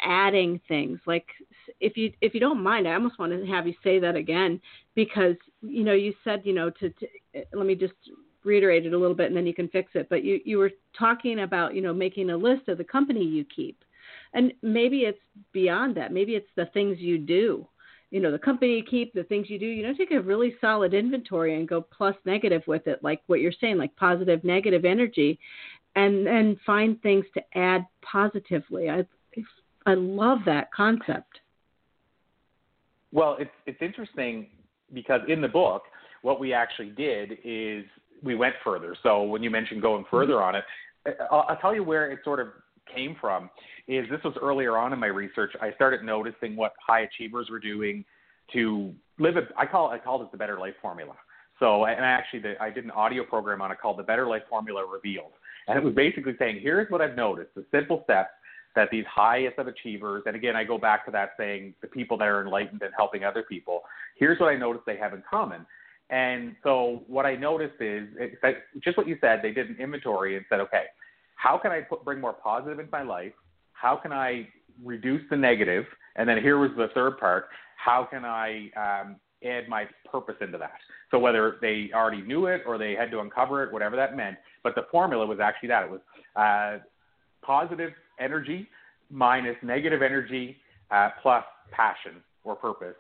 [0.02, 1.28] adding things like
[1.80, 4.60] if you if you don't mind i almost want to have you say that again
[4.96, 7.06] because you know you said you know to, to
[7.36, 7.94] eh, let me just
[8.44, 10.72] reiterate it a little bit and then you can fix it but you you were
[10.98, 13.84] talking about you know making a list of the company you keep.
[14.34, 15.20] And maybe it's
[15.54, 16.14] beyond that.
[16.14, 17.68] Maybe it's the things you do.
[18.12, 20.56] You know the company you keep the things you do you know take a really
[20.60, 24.84] solid inventory and go plus negative with it like what you're saying like positive negative
[24.84, 25.38] energy
[25.96, 28.90] and then find things to add positively.
[28.90, 29.06] I
[29.86, 31.40] I love that concept.
[33.12, 34.48] Well, it's it's interesting
[34.94, 35.84] because in the book,
[36.22, 37.86] what we actually did is
[38.22, 38.96] we went further.
[39.02, 40.16] So when you mentioned going mm-hmm.
[40.16, 40.64] further on it,
[41.32, 42.48] I'll, I'll tell you where it sort of
[42.94, 43.50] came from.
[43.88, 45.54] Is this was earlier on in my research.
[45.62, 48.06] I started noticing what high achievers were doing
[48.54, 49.38] to live.
[49.38, 51.16] A, I call I called it the Better Life Formula.
[51.60, 54.28] So and I actually, the, I did an audio program on it called the Better
[54.28, 55.34] Life Formula Revealed,
[55.68, 58.30] and it was basically saying, here's what I've noticed: the simple steps
[58.76, 62.18] that these highest of achievers, and again, I go back to that saying the people
[62.18, 63.82] that are enlightened and helping other people,
[64.18, 65.66] here's what I noticed they have in common.
[66.10, 68.08] And so what I noticed is
[68.84, 70.86] just what you said, they did an inventory and said, okay,
[71.36, 73.34] how can I put, bring more positive into my life?
[73.74, 74.48] How can I
[74.84, 75.86] reduce the negative?
[76.16, 77.46] And then here was the third part:
[77.78, 80.74] how can I um, add my purpose into that?
[81.12, 84.38] So whether they already knew it or they had to uncover it, whatever that meant.
[84.64, 86.02] But the formula was actually that it was
[86.36, 86.84] uh,
[87.42, 88.68] positive energy
[89.10, 90.58] minus negative energy
[90.92, 92.96] uh, plus passion or purpose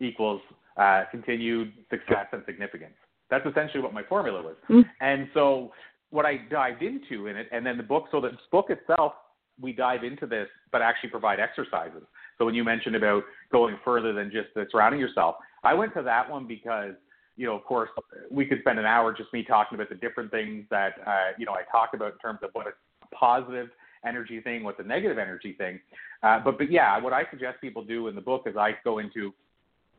[0.00, 0.40] equals
[0.76, 2.94] uh, continued success and significance.
[3.30, 4.56] That's essentially what my formula was.
[4.68, 4.80] Mm-hmm.
[5.00, 5.72] And so
[6.10, 9.12] what I dived into in it, and then the book, so the book itself,
[9.60, 12.02] we dive into this, but actually provide exercises.
[12.38, 16.02] So when you mentioned about going further than just the surrounding yourself, I went to
[16.02, 16.94] that one because,
[17.36, 17.88] you know, of course,
[18.30, 21.46] we could spend an hour just me talking about the different things that, uh, you
[21.46, 22.72] know, I talk about in terms of what a
[23.14, 23.68] positive
[24.06, 25.80] energy thing, what's a negative energy thing.
[26.22, 28.98] Uh, but, but yeah, what I suggest people do in the book is I go
[28.98, 29.32] into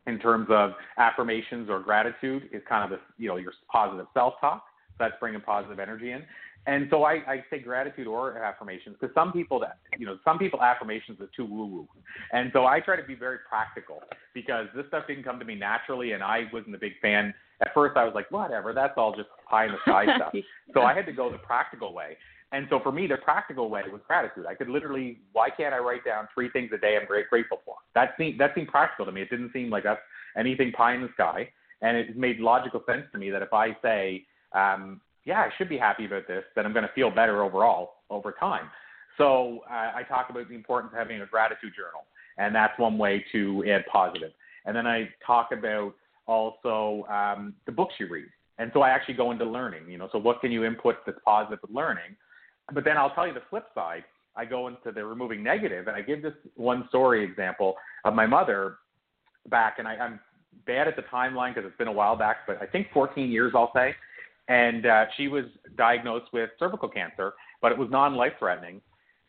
[0.08, 4.64] in terms of affirmations or gratitude is kind of the you know your positive self-talk.
[4.98, 6.24] That's bringing positive energy in.
[6.68, 10.40] And so I, I say gratitude or affirmations because some people that you know some
[10.40, 11.88] people affirmations are too woo woo,
[12.32, 14.02] and so I try to be very practical
[14.34, 17.34] because this stuff didn't come to me naturally, and I wasn't a big fan.
[17.62, 20.34] At first, I was like, whatever, that's all just pie in the sky stuff.
[20.74, 22.18] So I had to go the practical way.
[22.52, 24.46] And so for me, the practical way was gratitude.
[24.48, 27.62] I could literally, why can't I write down three things a day I'm great grateful
[27.66, 27.76] for?
[27.96, 29.22] That seemed that seemed practical to me.
[29.22, 30.00] It didn't seem like that's
[30.38, 31.50] anything pie in the sky,
[31.82, 35.70] and it made logical sense to me that if I say, um, yeah, I should
[35.70, 38.70] be happy about this, then I'm going to feel better overall over time.
[39.18, 42.06] So uh, I talk about the importance of having a gratitude journal,
[42.38, 44.32] and that's one way to add positive.
[44.66, 45.94] And then I talk about
[46.28, 48.28] also um, the books you read.
[48.58, 51.20] And so I actually go into learning, you know, so what can you input that's
[51.26, 52.16] positive with learning?
[52.74, 54.04] But then I'll tell you the flip side.
[54.36, 58.26] I go into the removing negative, and I give this one story example of my
[58.26, 58.78] mother
[59.50, 60.20] back, and I, I'm
[60.66, 63.54] bad at the timeline because it's been a while back, but I think 14 years,
[63.56, 63.96] I'll say.
[64.48, 65.46] And uh, she was
[65.78, 68.82] diagnosed with cervical cancer, but it was non-life threatening.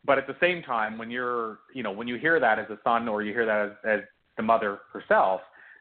[0.05, 2.79] But at the same time, when you're, you know, when you hear that as a
[2.85, 4.05] son or you hear that as, as
[4.37, 5.41] the mother herself,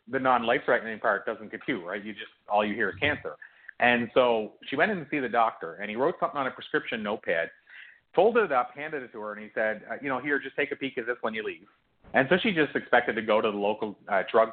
[0.09, 2.03] the non-life threatening part doesn't you, right?
[2.03, 3.35] You just all you hear is cancer.
[3.79, 6.51] And so she went in to see the doctor, and he wrote something on a
[6.51, 7.49] prescription notepad,
[8.13, 10.55] folded it up, handed it to her, and he said, uh, "You know, here, just
[10.55, 11.67] take a peek at this when you leave."
[12.13, 14.51] And so she just expected to go to the local uh, drug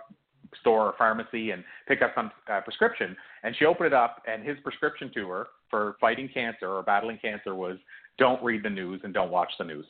[0.61, 3.17] store or pharmacy and pick up some uh, prescription.
[3.45, 7.19] And she opened it up, and his prescription to her for fighting cancer or battling
[7.19, 7.79] cancer was,
[8.19, 9.87] "Don't read the news and don't watch the news."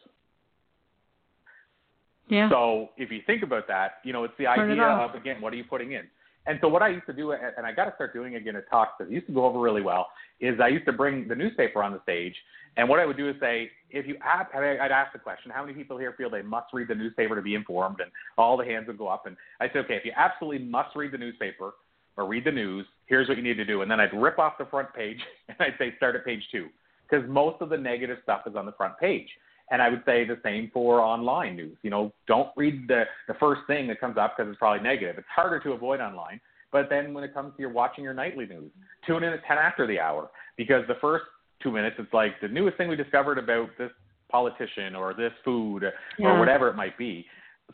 [2.29, 2.49] Yeah.
[2.51, 5.40] So if you think about that, you know, it's the Turn idea it of again,
[5.40, 6.05] what are you putting in?
[6.46, 8.68] And so what I used to do, and I got to start doing again at
[8.68, 10.09] talks it used to go over really well,
[10.40, 12.35] is I used to bring the newspaper on the stage,
[12.76, 15.62] and what I would do is say, if you ask, I'd ask the question, how
[15.62, 18.64] many people here feel they must read the newspaper to be informed, and all the
[18.64, 21.18] hands would go up, and I would say, okay, if you absolutely must read the
[21.18, 21.74] newspaper
[22.16, 24.55] or read the news, here's what you need to do, and then I'd rip off
[24.59, 26.68] the front page and I'd say start at page two,
[27.09, 29.28] because most of the negative stuff is on the front page.
[29.72, 31.78] And I would say the same for online news.
[31.82, 35.16] You know, don't read the, the first thing that comes up because it's probably negative.
[35.18, 36.40] It's harder to avoid online.
[36.70, 38.70] But then when it comes to your watching your nightly news,
[39.06, 41.24] tune in at 10 after the hour because the first
[41.62, 43.90] two minutes, it's like the newest thing we discovered about this
[44.30, 45.85] politician or this food
[46.18, 46.26] yeah.
[46.26, 47.26] or whatever it might be.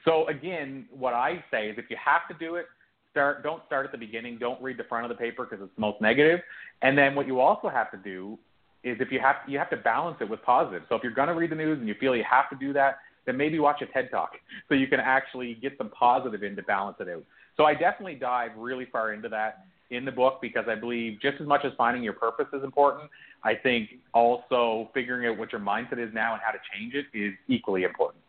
[0.05, 2.67] So again, what I say is if you have to do it,
[3.11, 4.39] start don't start at the beginning.
[4.39, 6.41] Don't read the front of the paper because it's the most negative.
[6.83, 8.39] And then what you also have to do
[8.85, 10.83] is if you have you have to balance it with positive.
[10.89, 12.73] So if you're going to read the news and you feel you have to do
[12.75, 14.33] that, then maybe watch a TED Talk
[14.69, 17.25] so you can actually get some positive in to balance it out.
[17.57, 21.41] So I definitely dive really far into that in the book because I believe just
[21.41, 23.11] as much as finding your purpose is important,
[23.43, 27.07] I think also figuring out what your mindset is now and how to change it
[27.17, 28.23] is equally important.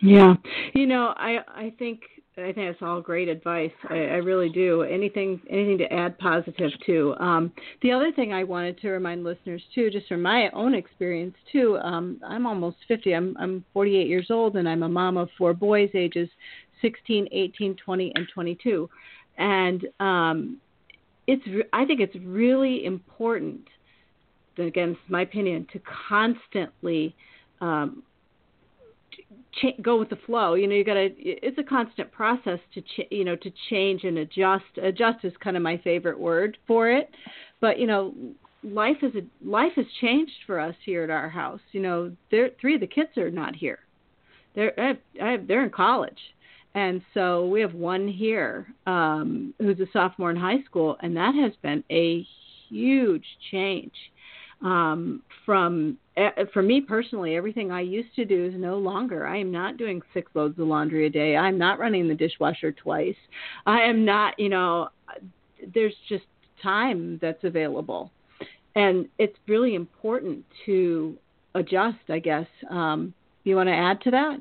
[0.00, 0.34] Yeah,
[0.72, 2.00] you know, I I think
[2.40, 3.72] I think it's all great advice.
[3.88, 4.82] I, I really do.
[4.82, 7.14] Anything anything to add positive to.
[7.18, 11.34] Um, the other thing I wanted to remind listeners too, just from my own experience
[11.52, 11.78] too.
[11.82, 13.14] Um, I'm almost 50.
[13.14, 16.28] I'm I'm 48 years old, and I'm a mom of four boys, ages
[16.82, 18.88] 16, 18, 20, and 22.
[19.38, 20.60] And um,
[21.26, 23.62] it's I think it's really important.
[24.58, 27.14] Again, it's my opinion to constantly
[27.60, 28.02] um,
[29.52, 30.54] ch- go with the flow.
[30.54, 31.10] You know, you got to.
[31.18, 34.64] It's a constant process to ch- you know to change and adjust.
[34.82, 37.10] Adjust is kind of my favorite word for it,
[37.60, 38.14] but you know,
[38.62, 41.60] life is a life has changed for us here at our house.
[41.72, 43.80] You know, there three of the kids are not here.
[44.54, 46.18] They're I have, I have, they're in college.
[46.74, 51.34] And so we have one here um, who's a sophomore in high school, and that
[51.34, 52.24] has been a
[52.68, 53.92] huge change
[54.62, 55.98] um, from
[56.52, 59.26] for me personally, everything I used to do is no longer.
[59.26, 61.36] I am not doing six loads of laundry a day.
[61.36, 63.16] I'm not running the dishwasher twice.
[63.64, 64.90] I am not, you know,
[65.74, 66.24] there's just
[66.62, 68.12] time that's available.
[68.76, 71.16] And it's really important to
[71.54, 72.46] adjust, I guess.
[72.68, 74.40] Um, you want to add to that?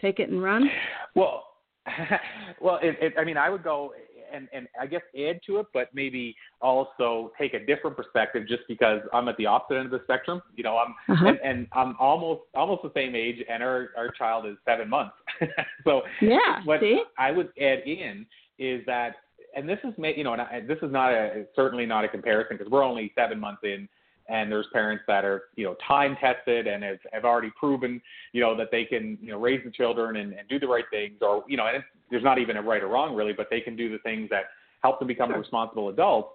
[0.00, 0.68] take it and run?
[1.14, 1.44] Well,
[2.60, 3.92] well, it, it, I mean, I would go
[4.36, 8.62] and and I guess add to it, but maybe also take a different perspective, just
[8.68, 10.42] because I'm at the opposite end of the spectrum.
[10.54, 11.26] You know, I'm uh-huh.
[11.28, 15.14] and, and I'm almost almost the same age, and our our child is seven months.
[15.84, 17.02] so yeah, what see?
[17.18, 18.26] I would add in
[18.58, 19.16] is that,
[19.54, 22.56] and this is you know, and I, this is not a certainly not a comparison
[22.56, 23.88] because we're only seven months in
[24.28, 28.00] and there's parents that are you know time tested and have, have already proven
[28.32, 30.84] you know that they can you know raise the children and, and do the right
[30.90, 33.60] things or you know and there's not even a right or wrong really but they
[33.60, 34.44] can do the things that
[34.82, 35.38] help them become sure.
[35.38, 36.30] responsible adults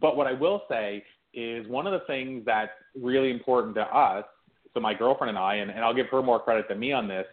[0.00, 4.24] but what i will say is one of the things that's really important to us
[4.72, 7.08] so my girlfriend and i and, and i'll give her more credit than me on
[7.08, 7.26] this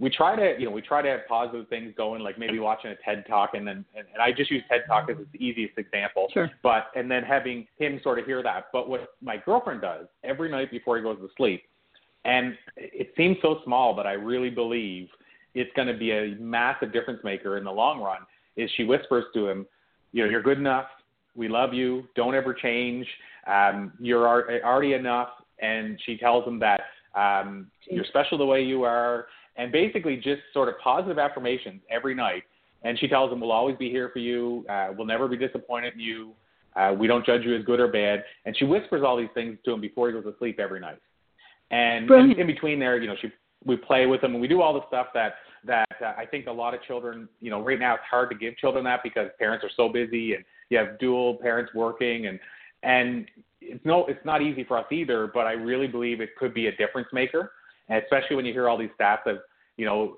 [0.00, 2.90] we try to you know we try to have positive things going like maybe watching
[2.90, 5.78] a ted talk and then and, and i just use ted talk as the easiest
[5.78, 6.28] example.
[6.32, 6.50] Sure.
[6.62, 8.64] but and then having him sort of hear that.
[8.72, 11.62] But what my girlfriend does every night before he goes to sleep
[12.24, 15.08] and it seems so small but i really believe
[15.54, 18.20] it's going to be a massive difference maker in the long run
[18.56, 19.66] is she whispers to him
[20.12, 20.86] you know you're good enough.
[21.34, 22.04] We love you.
[22.16, 23.06] Don't ever change.
[23.46, 24.26] Um, you're
[24.64, 25.28] already enough.
[25.60, 26.80] And she tells him that
[27.14, 29.26] um, you're special the way you are
[29.56, 32.44] and basically just sort of positive affirmations every night.
[32.82, 34.64] And she tells him, "We'll always be here for you.
[34.68, 36.32] Uh, we'll never be disappointed in you.
[36.76, 39.58] Uh, we don't judge you as good or bad." And she whispers all these things
[39.64, 40.98] to him before he goes to sleep every night.
[41.70, 43.30] And, and in between there, you know, she
[43.64, 45.34] we play with him and we do all the stuff that
[45.66, 48.36] that uh, I think a lot of children, you know, right now it's hard to
[48.36, 52.40] give children that because parents are so busy and you have dual parents working and
[52.82, 53.26] and
[53.60, 55.30] it's no it's not easy for us either.
[55.32, 57.52] But I really believe it could be a difference maker,
[57.90, 59.38] and especially when you hear all these stats of
[59.76, 60.16] you know,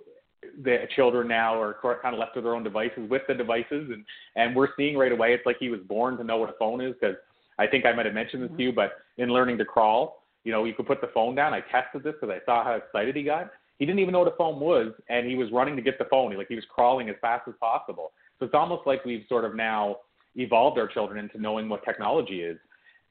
[0.64, 4.04] the children now are kind of left to their own devices with the devices, and
[4.36, 6.80] and we're seeing right away it's like he was born to know what a phone
[6.80, 7.16] is because
[7.58, 8.62] I think I might have mentioned this to mm-hmm.
[8.62, 11.54] you, but in learning to crawl, you know, you could put the phone down.
[11.54, 13.50] I tested this because I saw how excited he got.
[13.78, 16.06] He didn't even know what a phone was, and he was running to get the
[16.06, 16.32] phone.
[16.32, 18.12] He, like he was crawling as fast as possible.
[18.38, 19.98] So it's almost like we've sort of now
[20.34, 22.58] evolved our children into knowing what technology is.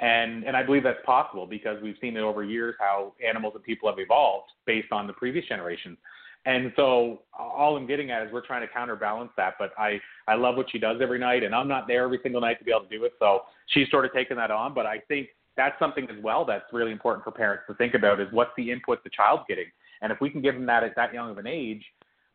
[0.01, 3.63] And and I believe that's possible because we've seen it over years how animals and
[3.63, 5.97] people have evolved based on the previous generations.
[6.45, 9.53] And so all I'm getting at is we're trying to counterbalance that.
[9.59, 12.41] But I, I love what she does every night, and I'm not there every single
[12.41, 13.13] night to be able to do it.
[13.19, 14.73] So she's sort of taken that on.
[14.73, 18.19] But I think that's something as well that's really important for parents to think about
[18.19, 19.65] is what's the input the child's getting.
[20.01, 21.83] And if we can give them that at that young of an age,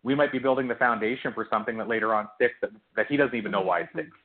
[0.04, 3.16] we might be building the foundation for something that later on sticks that, that he
[3.16, 4.16] doesn't even know why it sticks.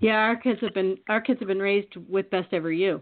[0.00, 3.00] Yeah, our kids have been our kids have been raised with Best Ever You.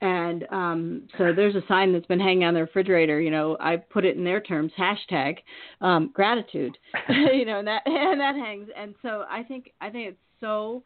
[0.00, 3.20] And um, so there's a sign that's been hanging on the refrigerator.
[3.20, 5.38] You know, I put it in their terms, hashtag
[5.80, 6.78] um, gratitude.
[7.08, 8.68] you know, and that and that hangs.
[8.76, 10.84] And so I think I think it's so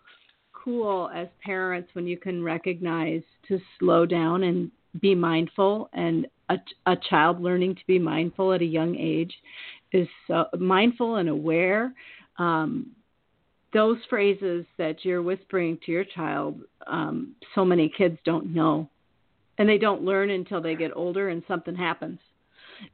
[0.52, 5.90] cool as parents when you can recognize to slow down and be mindful.
[5.92, 9.34] And a, a child learning to be mindful at a young age
[9.92, 11.92] is so mindful and aware.
[12.38, 12.92] Um,
[13.72, 18.88] those phrases that you're whispering to your child, um, so many kids don't know.
[19.58, 22.18] And they don't learn until they get older and something happens.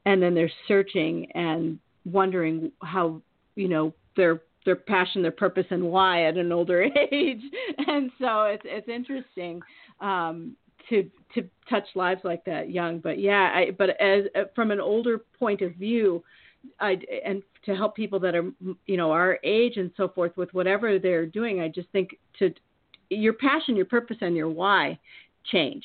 [0.05, 3.23] And then they're searching and wondering how
[3.55, 7.43] you know their their passion their purpose and why at an older age.
[7.87, 9.63] And so it's it's interesting
[10.01, 10.57] um
[10.91, 12.99] to to touch lives like that young.
[12.99, 14.25] But yeah I, but as
[14.55, 16.23] from an older point of view
[16.81, 18.51] I, and to help people that are
[18.87, 22.53] you know our age and so forth with whatever they're doing i just think to
[23.11, 24.99] your passion your purpose and your why
[25.45, 25.85] change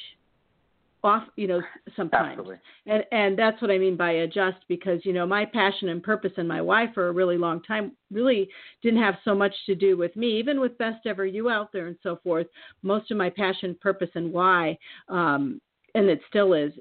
[1.03, 1.61] off you know
[1.95, 2.29] sometimes.
[2.31, 2.57] Absolutely.
[2.87, 6.31] and and that's what i mean by adjust because you know my passion and purpose
[6.37, 8.47] and my why for a really long time really
[8.81, 10.39] didn't have so much to do with me.
[10.39, 12.47] Even with best ever you out there and so forth
[12.81, 14.77] most of my passion purpose and why
[15.09, 15.59] um
[15.95, 16.71] and it still is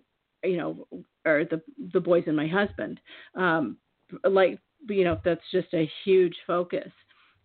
[0.45, 0.87] you know
[1.27, 1.61] are the
[1.93, 3.01] the boys and my husband.
[3.35, 3.77] Um
[4.29, 4.59] like
[4.89, 6.91] you know that's just a huge focus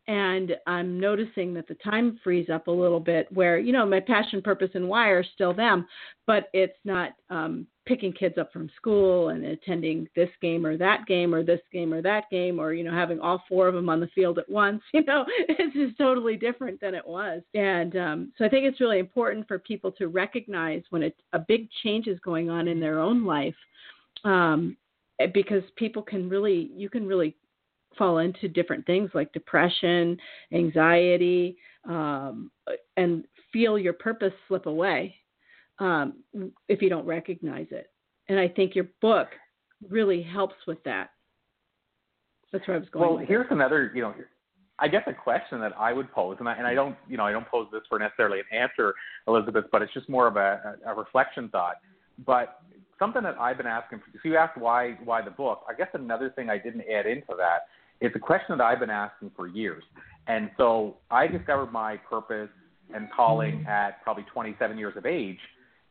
[0.07, 3.99] and I'm noticing that the time frees up a little bit where, you know, my
[3.99, 5.85] passion, purpose, and why are still them,
[6.25, 11.05] but it's not um, picking kids up from school and attending this game or that
[11.07, 13.89] game or this game or that game or, you know, having all four of them
[13.89, 14.81] on the field at once.
[14.93, 17.43] You know, it's just totally different than it was.
[17.53, 21.39] And um, so I think it's really important for people to recognize when it, a
[21.39, 23.53] big change is going on in their own life.
[24.23, 24.75] Um,
[25.33, 27.35] because people can really, you can really
[27.97, 30.17] fall into different things like depression,
[30.53, 31.57] anxiety,
[31.89, 32.51] um,
[32.95, 35.15] and feel your purpose slip away
[35.79, 36.13] um,
[36.67, 37.91] if you don't recognize it.
[38.29, 39.29] And I think your book
[39.89, 41.09] really helps with that.
[42.51, 43.15] That's where I was going.
[43.15, 43.51] Well, here's it.
[43.51, 44.13] another, you know,
[44.79, 47.25] I guess a question that I would pose, and I, and I don't, you know,
[47.25, 48.93] I don't pose this for necessarily an answer,
[49.27, 51.77] Elizabeth, but it's just more of a, a reflection thought.
[52.25, 52.59] But
[52.99, 54.01] something that I've been asking.
[54.13, 55.63] So you asked why why the book.
[55.69, 57.67] I guess another thing I didn't add into that
[58.01, 59.83] is a question that I've been asking for years.
[60.27, 62.49] And so I discovered my purpose
[62.93, 63.67] and calling mm-hmm.
[63.67, 65.39] at probably 27 years of age.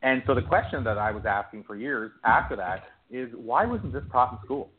[0.02, 3.92] And so the question that I was asking for years after that is why wasn't
[3.92, 4.70] this taught in school?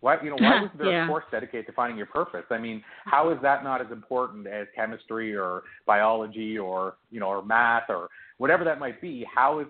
[0.00, 1.04] Why you know why wasn't there yeah.
[1.04, 2.44] a course dedicated to finding your purpose?
[2.50, 7.28] I mean, how is that not as important as chemistry or biology or you know
[7.28, 8.08] or math or
[8.42, 9.24] whatever that might be?
[9.32, 9.68] How is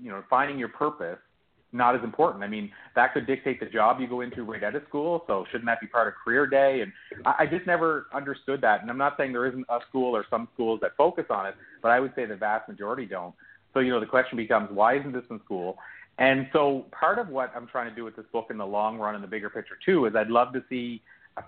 [0.00, 1.18] you know finding your purpose
[1.72, 2.42] not as important?
[2.42, 5.24] I mean, that could dictate the job you go into right out of school.
[5.26, 6.80] So shouldn't that be part of career day?
[6.80, 6.90] And
[7.26, 8.80] I, I just never understood that.
[8.80, 11.54] And I'm not saying there isn't a school or some schools that focus on it,
[11.82, 13.34] but I would say the vast majority don't.
[13.74, 15.76] So you know the question becomes why isn't this in school?
[16.16, 18.96] And so part of what I'm trying to do with this book in the long
[18.96, 21.02] run and the bigger picture too is I'd love to see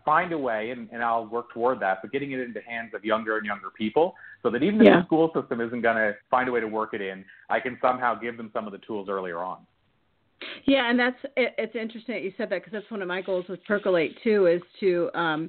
[0.05, 3.05] find a way, and, and I'll work toward that, but getting it into hands of
[3.05, 6.49] younger and younger people so that even if the school system isn't going to find
[6.49, 9.09] a way to work it in, I can somehow give them some of the tools
[9.09, 9.59] earlier on.
[10.65, 13.21] Yeah, and that's it, it's interesting that you said that because that's one of my
[13.21, 15.49] goals with Percolate too is to um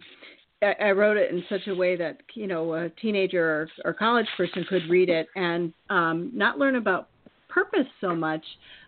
[0.62, 3.94] I, I wrote it in such a way that you know a teenager or, or
[3.94, 7.08] college person could read it and um not learn about
[7.48, 8.44] purpose so much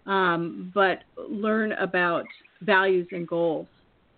[0.05, 0.99] um but
[1.29, 2.25] learn about
[2.61, 3.67] values and goals.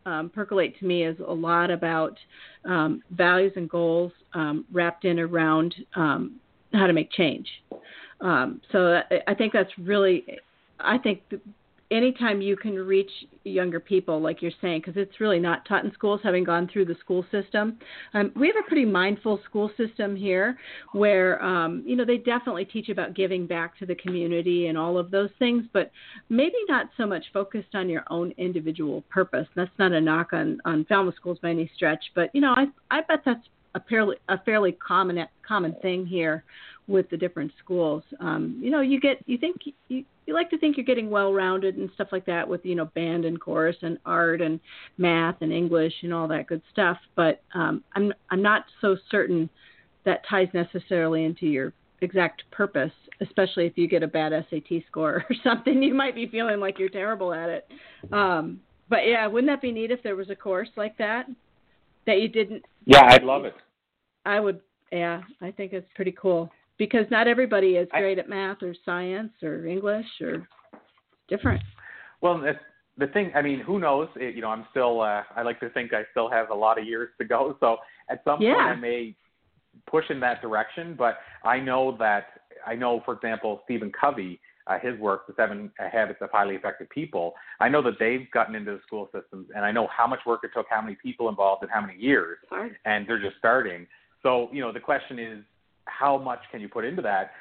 [0.06, 2.18] Um, Percolate to me is a lot about
[2.64, 6.40] um, values and goals um, wrapped in around um,
[6.74, 7.48] how to make change.
[8.22, 10.26] Um, so I, I think that's really,
[10.80, 11.42] I think th-
[11.92, 13.12] anytime you can reach
[13.44, 16.86] younger people, like you're saying, because it's really not taught in schools, having gone through
[16.86, 17.78] the school system.
[18.14, 20.58] Um, we have a pretty mindful school system here
[20.94, 24.98] where, um, you know, they definitely teach about giving back to the community and all
[24.98, 25.92] of those things, but
[26.30, 29.48] maybe not so much focused on your own individual purpose.
[29.56, 32.66] That's not a knock on, on Falmouth schools by any stretch, but, you know, I,
[32.90, 36.44] I bet that's a fairly, a fairly common, common thing here
[36.88, 38.04] with the different schools.
[38.20, 39.58] Um, you know, you get you think
[39.88, 42.76] you you like to think you're getting well rounded and stuff like that with you
[42.76, 44.60] know band and chorus and art and
[44.98, 46.98] math and English and all that good stuff.
[47.16, 49.50] But um, I'm I'm not so certain
[50.06, 55.26] that ties necessarily into your exact purpose, especially if you get a bad SAT score
[55.30, 55.82] or something.
[55.82, 57.68] You might be feeling like you're terrible at it.
[58.12, 58.60] Um,
[58.90, 61.28] but yeah, wouldn't that be neat if there was a course like that
[62.06, 62.64] that you didn't?
[62.86, 63.56] Yeah, I'd love it.
[64.26, 64.62] I would.
[64.92, 68.74] Yeah, I think it's pretty cool because not everybody is I- great at math or
[68.86, 70.48] science or English or
[71.28, 71.62] different.
[72.22, 72.60] Well, that's
[72.98, 73.32] the thing.
[73.36, 74.08] I mean, who knows?
[74.16, 75.02] It, you know, I'm still.
[75.02, 77.58] Uh, I like to think I still have a lot of years to go.
[77.60, 77.78] So
[78.10, 79.16] at some point, I may
[79.90, 80.96] push in that direction.
[80.98, 82.28] But I know that
[82.66, 86.90] I know, for example, Stephen Covey, uh, his work, The Seven Habits of Highly Effective
[86.90, 87.34] People.
[87.60, 90.42] I know that they've gotten into the school systems, and I know how much work
[90.44, 92.38] it took, how many people involved, and how many years.
[92.86, 93.86] And they're just starting.
[94.24, 95.44] So, you know, the question is
[95.86, 97.32] how much can you put into that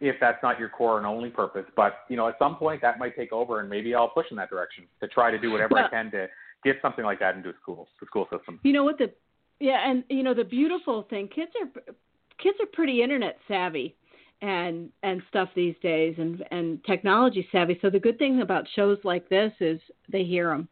[0.00, 1.64] if that's not your core and only purpose?
[1.76, 4.36] But, you know, at some point that might take over and maybe I'll push in
[4.36, 6.28] that direction to try to do whatever Well- I can to
[6.64, 8.58] get something like that into schools, the school system.
[8.62, 9.12] You know what the
[9.60, 11.94] yeah, and you know the beautiful thing, kids are
[12.38, 13.94] kids are pretty internet savvy
[14.42, 17.78] and and stuff these days and and technology savvy.
[17.80, 19.80] So the good thing about shows like this is
[20.10, 20.68] they hear them.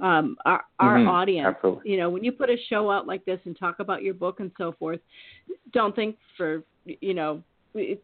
[0.00, 1.90] Um, our our Mhm, audience, absolutely.
[1.90, 4.40] you know, when you put a show out like this and talk about your book
[4.40, 5.00] and so forth,
[5.72, 7.42] don't think for you know
[7.74, 8.02] it,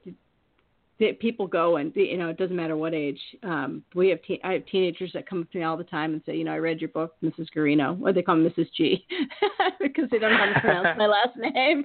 [1.00, 3.20] that people go and you know it doesn't matter what age.
[3.42, 6.12] Um, we have te- I have teenagers that come up to me all the time
[6.12, 7.48] and say, you know, I read your book, Mrs.
[7.54, 8.68] Guarino, or they call me Mrs.
[8.76, 9.04] G,
[9.80, 11.84] because they don't know how to pronounce my last name.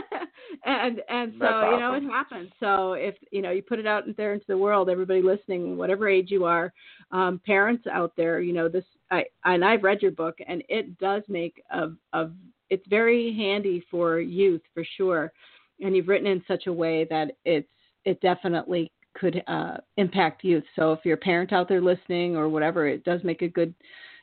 [0.64, 2.50] and and so That's you know it happens.
[2.58, 6.08] So if you know you put it out there into the world, everybody listening, whatever
[6.08, 6.72] age you are,
[7.12, 8.84] um, parents out there, you know this.
[9.10, 12.30] I and I've read your book, and it does make a a
[12.68, 15.32] it's very handy for youth for sure
[15.80, 17.68] and you've written in such a way that it's
[18.04, 20.64] it definitely could uh, impact youth.
[20.76, 23.74] So if you're a parent out there listening or whatever, it does make a good,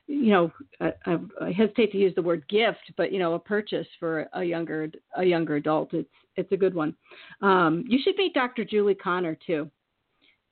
[0.08, 0.94] you know, I,
[1.42, 4.90] I hesitate to use the word gift, but you know, a purchase for a younger
[5.18, 5.94] a younger adult.
[5.94, 6.96] It's it's a good one.
[7.42, 8.64] Um, you should meet Dr.
[8.64, 9.70] Julie Connor too.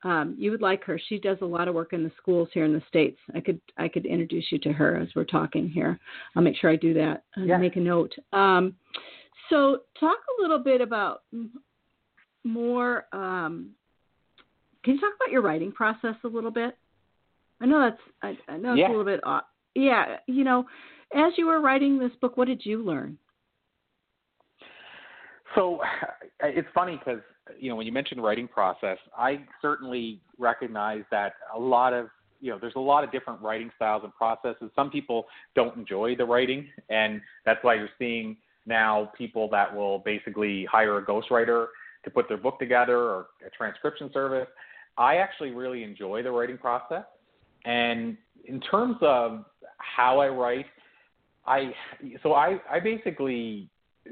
[0.06, 1.00] Um, you would like her.
[1.08, 3.18] She does a lot of work in the schools here in the states.
[3.34, 5.98] I could I could introduce you to her as we're talking here.
[6.36, 7.56] I'll make sure I do that and Yeah.
[7.56, 8.14] make a note.
[8.32, 8.76] Um,
[9.50, 11.22] so talk a little bit about
[12.44, 13.06] more.
[13.12, 13.74] Um,
[14.84, 16.78] can you talk about your writing process a little bit?
[17.60, 18.88] I know that's I, I know it's Yeah.
[18.88, 19.42] a little bit odd.
[19.74, 20.66] Yeah, you know,
[21.16, 23.18] as you were writing this book, what did you learn?
[25.56, 25.80] So
[26.44, 27.22] it's funny because
[27.58, 32.08] you know when you mentioned writing process, I certainly recognize that a lot of
[32.40, 34.70] you know there's a lot of different writing styles and processes.
[34.74, 38.36] Some people don't enjoy the writing, and that's why you're seeing
[38.66, 41.68] now people that will basically hire a ghostwriter
[42.04, 44.48] to put their book together or a transcription service.
[44.98, 47.04] I actually really enjoy the writing process.
[47.64, 49.44] And in terms of
[49.78, 50.66] how I write,
[51.46, 51.72] I
[52.22, 53.68] so I I basically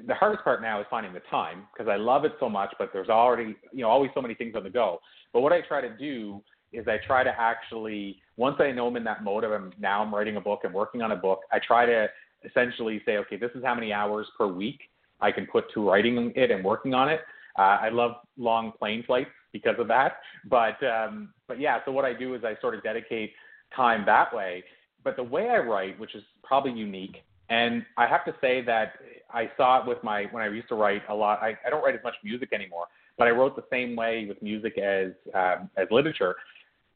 [0.06, 2.90] the hardest part now is finding the time because I love it so much, but
[2.92, 5.00] there's already you know always so many things on the go.
[5.32, 6.42] But what I try to do
[6.72, 10.02] is I try to actually once I know I'm in that mode of I'm, now
[10.02, 12.08] I'm writing a book and working on a book, I try to
[12.44, 14.80] essentially say, okay, this is how many hours per week
[15.20, 17.20] I can put to writing it and working on it.
[17.58, 20.18] Uh, I love long plane flights because of that.
[20.48, 23.32] But um, but yeah, so what I do is I sort of dedicate
[23.74, 24.64] time that way.
[25.04, 27.18] But the way I write, which is probably unique,
[27.54, 28.94] and I have to say that
[29.32, 31.40] I saw it with my when I used to write a lot.
[31.40, 32.86] I, I don't write as much music anymore,
[33.16, 36.34] but I wrote the same way with music as um, as literature.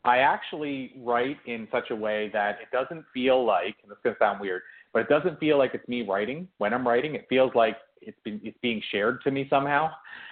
[0.05, 4.15] I actually write in such a way that it doesn't feel like, and it's going
[4.15, 7.15] to sound weird, but it doesn't feel like it's me writing when I'm writing.
[7.15, 9.91] It feels like it's been it's being shared to me somehow.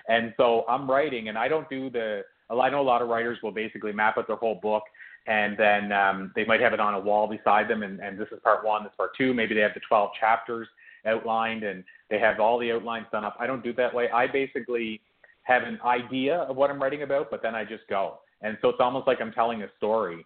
[0.08, 2.22] And so I'm writing, and I don't do the.
[2.50, 4.84] I know a lot of writers will basically map out their whole book,
[5.26, 8.28] and then um, they might have it on a wall beside them, and, and this
[8.32, 9.34] is part one, this is part two.
[9.34, 10.68] Maybe they have the 12 chapters
[11.04, 13.36] outlined, and they have all the outlines done up.
[13.38, 14.08] I don't do it that way.
[14.10, 15.00] I basically
[15.42, 18.18] have an idea of what I'm writing about, but then I just go.
[18.42, 20.24] And so it's almost like I'm telling a story.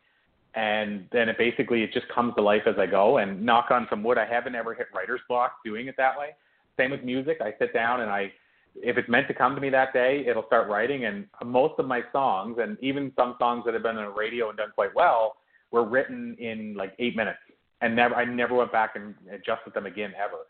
[0.55, 3.19] And then it basically it just comes to life as I go.
[3.19, 6.31] And knock on some wood, I haven't ever hit writer's block doing it that way.
[6.77, 7.39] Same with music.
[7.41, 8.33] I sit down and I,
[8.77, 11.05] if it's meant to come to me that day, it'll start writing.
[11.05, 14.49] And most of my songs, and even some songs that have been on the radio
[14.49, 15.37] and done quite well,
[15.71, 17.39] were written in like eight minutes.
[17.83, 20.43] And never, I never went back and adjusted them again ever.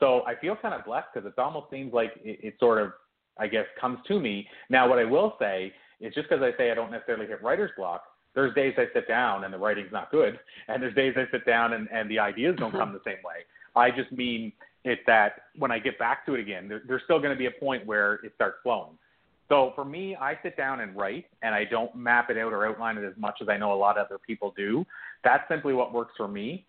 [0.00, 2.92] So I feel kind of blessed because it almost seems like it, it sort of,
[3.38, 4.46] I guess, comes to me.
[4.68, 7.70] Now, what I will say is just because I say I don't necessarily hit writer's
[7.76, 8.02] block,
[8.34, 11.46] there's days I sit down and the writing's not good, and there's days I sit
[11.46, 13.44] down and, and the ideas don't come the same way.
[13.76, 14.52] I just mean
[14.84, 17.46] it's that when I get back to it again, there, there's still going to be
[17.46, 18.98] a point where it starts flowing.
[19.48, 22.66] So for me, I sit down and write, and I don't map it out or
[22.66, 24.84] outline it as much as I know a lot of other people do.
[25.22, 26.66] That's simply what works for me.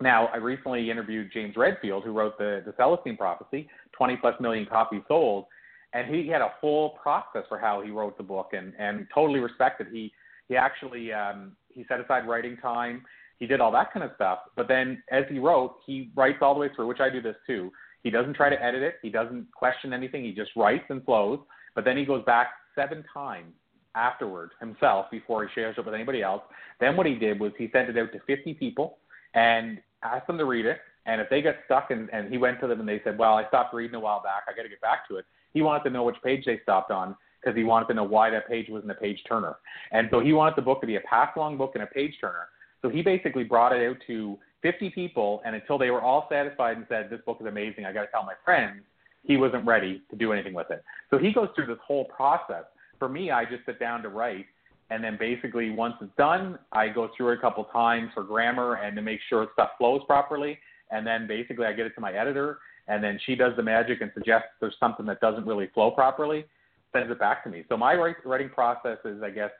[0.00, 4.66] Now, I recently interviewed James Redfield, who wrote the, the Celestine Prophecy, 20 plus million
[4.66, 5.46] copies sold,
[5.92, 9.40] and he had a whole process for how he wrote the book, and and totally
[9.40, 9.88] respected.
[9.90, 10.12] He
[10.48, 13.04] he actually um, he set aside writing time
[13.38, 14.40] he did all that kind of stuff.
[14.56, 17.36] But then as he wrote, he writes all the way through, which I do this
[17.46, 17.70] too.
[18.02, 18.96] He doesn't try to edit it.
[19.02, 20.24] He doesn't question anything.
[20.24, 21.40] He just writes and flows.
[21.74, 23.52] But then he goes back seven times
[23.94, 26.42] afterward himself before he shares it with anybody else.
[26.80, 28.98] Then what he did was he sent it out to 50 people
[29.34, 30.78] and asked them to read it.
[31.06, 33.34] And if they got stuck and, and he went to them and they said, well,
[33.34, 34.42] I stopped reading a while back.
[34.48, 35.24] I got to get back to it.
[35.52, 38.30] He wanted to know which page they stopped on because he wanted to know why
[38.30, 39.56] that page wasn't a page turner.
[39.92, 42.14] And so he wanted the book to be a pass along book and a page
[42.20, 42.48] turner.
[42.82, 46.76] So he basically brought it out to 50 people, and until they were all satisfied
[46.76, 48.82] and said, This book is amazing, I got to tell my friends,
[49.24, 50.82] he wasn't ready to do anything with it.
[51.10, 52.64] So he goes through this whole process.
[52.98, 54.46] For me, I just sit down to write,
[54.90, 58.74] and then basically once it's done, I go through it a couple times for grammar
[58.74, 60.58] and to make sure stuff flows properly.
[60.90, 62.58] And then basically I get it to my editor,
[62.88, 66.46] and then she does the magic and suggests there's something that doesn't really flow properly,
[66.92, 67.64] sends it back to me.
[67.68, 69.50] So my writing process is, I guess,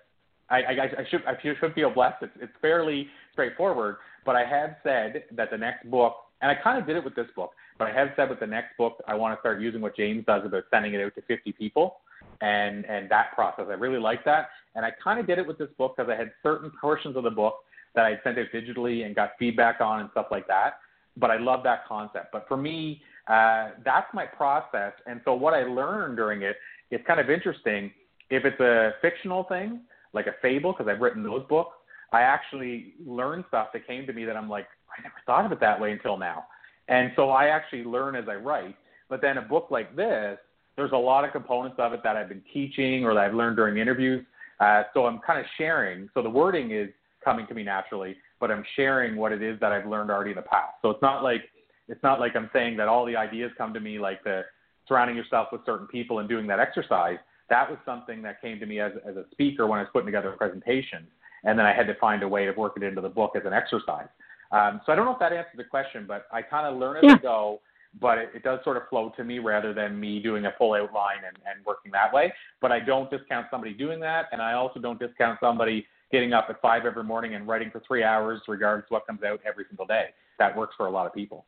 [0.50, 2.22] I, I, I should I should feel blessed.
[2.22, 6.78] It's, it's fairly straightforward, but I have said that the next book, and I kind
[6.78, 9.14] of did it with this book, but I have said with the next book, I
[9.14, 11.96] want to start using what James does about sending it out to 50 people,
[12.40, 13.66] and and that process.
[13.68, 16.16] I really like that, and I kind of did it with this book because I
[16.16, 17.56] had certain portions of the book
[17.94, 20.74] that I sent out digitally and got feedback on and stuff like that.
[21.16, 22.28] But I love that concept.
[22.32, 26.56] But for me, uh, that's my process, and so what I learned during it,
[26.90, 27.90] it's kind of interesting.
[28.30, 29.80] If it's a fictional thing,
[30.18, 31.76] like a fable because I've written those books.
[32.12, 35.52] I actually learned stuff that came to me that I'm like, I never thought of
[35.52, 36.44] it that way until now.
[36.88, 38.76] And so I actually learn as I write.
[39.08, 40.38] But then a book like this,
[40.76, 43.56] there's a lot of components of it that I've been teaching or that I've learned
[43.56, 44.24] during interviews.
[44.58, 46.08] Uh, so I'm kind of sharing.
[46.14, 46.88] So the wording is
[47.24, 50.36] coming to me naturally, but I'm sharing what it is that I've learned already in
[50.36, 50.74] the past.
[50.82, 51.42] So it's not like
[51.88, 54.42] it's not like I'm saying that all the ideas come to me like the
[54.86, 57.18] surrounding yourself with certain people and doing that exercise
[57.50, 60.06] that was something that came to me as, as a speaker when I was putting
[60.06, 61.08] together presentations.
[61.44, 63.42] And then I had to find a way to work it into the book as
[63.44, 64.08] an exercise.
[64.50, 66.98] Um, so I don't know if that answers the question, but I kind of learn
[66.98, 67.14] as yeah.
[67.14, 67.60] I go,
[68.00, 70.74] but it, it, does sort of flow to me rather than me doing a full
[70.74, 72.32] outline and, and working that way.
[72.60, 74.26] But I don't discount somebody doing that.
[74.32, 77.82] And I also don't discount somebody getting up at five every morning and writing for
[77.86, 80.06] three hours, regardless of what comes out every single day.
[80.38, 81.44] That works for a lot of people.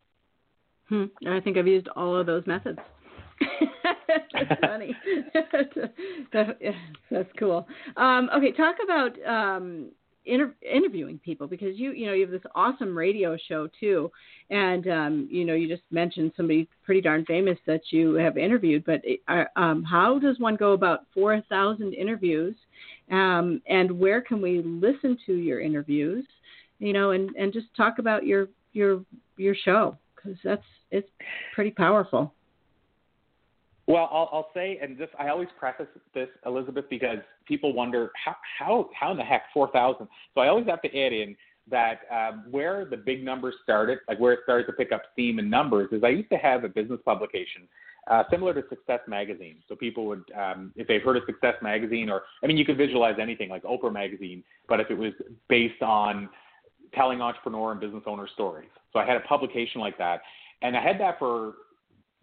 [0.88, 1.04] Hmm.
[1.26, 2.78] I think I've used all of those methods.
[4.32, 4.96] that's funny.
[7.10, 7.66] that's cool.
[7.96, 9.90] Um, okay, talk about um,
[10.24, 14.10] inter- interviewing people because you you know you have this awesome radio show too,
[14.50, 18.84] and um, you know you just mentioned somebody pretty darn famous that you have interviewed.
[18.84, 22.54] But uh, um, how does one go about four thousand interviews?
[23.10, 26.24] Um, and where can we listen to your interviews?
[26.78, 29.04] You know, and, and just talk about your your
[29.36, 31.08] your show because that's it's
[31.54, 32.32] pretty powerful.
[33.90, 38.36] Well, I'll, I'll say, and this I always preface this, Elizabeth, because people wonder how
[38.56, 40.06] how how in the heck four thousand.
[40.32, 41.36] So I always have to add in
[41.68, 45.40] that um, where the big numbers started, like where it started to pick up steam
[45.40, 47.62] and numbers, is I used to have a business publication
[48.08, 49.56] uh, similar to Success Magazine.
[49.68, 52.78] So people would, um, if they've heard of Success Magazine, or I mean, you could
[52.78, 55.14] visualize anything like Oprah Magazine, but if it was
[55.48, 56.28] based on
[56.94, 58.70] telling entrepreneur and business owner stories.
[58.92, 60.20] So I had a publication like that,
[60.62, 61.54] and I had that for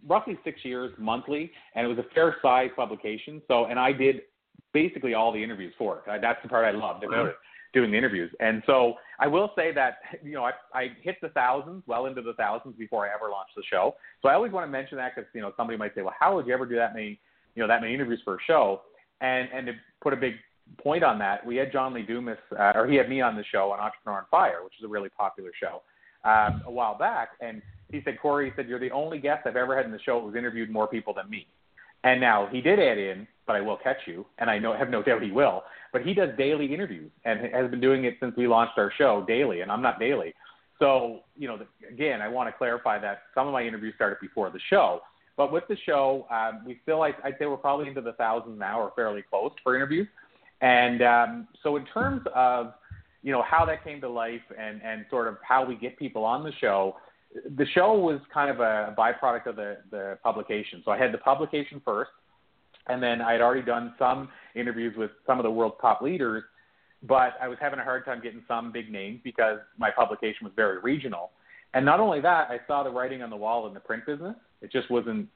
[0.05, 3.41] roughly six years monthly, and it was a fair size publication.
[3.47, 4.21] So, and I did
[4.73, 6.21] basically all the interviews for it.
[6.21, 7.35] That's the part I loved about it
[7.73, 8.31] doing the interviews.
[8.39, 12.21] And so I will say that, you know, I, I hit the thousands, well into
[12.21, 13.95] the thousands before I ever launched the show.
[14.21, 16.35] So I always want to mention that because, you know, somebody might say, well, how
[16.35, 17.19] would you ever do that many,
[17.55, 18.81] you know, that many interviews for a show?
[19.21, 20.35] And, and to put a big
[20.81, 23.43] point on that, we had John Lee Dumas, uh, or he had me on the
[23.51, 25.81] show on Entrepreneur on Fire, which is a really popular show,
[26.23, 27.29] um, a while back.
[27.41, 27.61] And
[27.91, 30.21] he said, Corey, he said, you're the only guest I've ever had in the show
[30.21, 31.47] who's interviewed more people than me.
[32.03, 34.89] And now he did add in, but I will catch you, and I know have
[34.89, 35.63] no doubt he will.
[35.91, 39.25] But he does daily interviews and has been doing it since we launched our show
[39.27, 40.33] daily, and I'm not daily.
[40.79, 41.59] So you know,
[41.89, 45.01] again, I want to clarify that some of my interviews started before the show,
[45.37, 48.59] but with the show, um, we still I'd, I'd say we're probably into the thousands
[48.59, 50.07] now, or fairly close for interviews.
[50.61, 52.73] And um, so in terms of
[53.23, 56.23] you know how that came to life and and sort of how we get people
[56.23, 56.95] on the show
[57.57, 60.81] the show was kind of a byproduct of the, the publication.
[60.85, 62.11] So I had the publication first,
[62.87, 66.43] and then I had already done some interviews with some of the world's top leaders,
[67.03, 70.53] but I was having a hard time getting some big names because my publication was
[70.55, 71.31] very regional.
[71.73, 74.35] And not only that, I saw the writing on the wall in the print business.
[74.61, 75.27] It just wasn't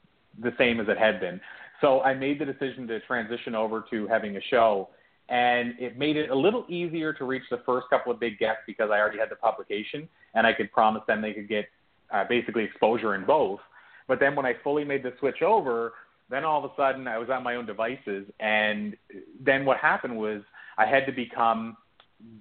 [0.42, 1.40] the same as it had been.
[1.82, 4.90] So I made the decision to transition over to having a show.
[5.30, 8.62] And it made it a little easier to reach the first couple of big guests
[8.68, 11.66] because I already had the publication and I could promise them they could get
[12.14, 13.60] uh, basically exposure in both.
[14.08, 15.94] But then when I fully made the switch over,
[16.30, 18.96] then all of a sudden I was on my own devices, and
[19.40, 20.42] then what happened was
[20.78, 21.78] I had to become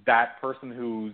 [0.05, 1.13] that person who's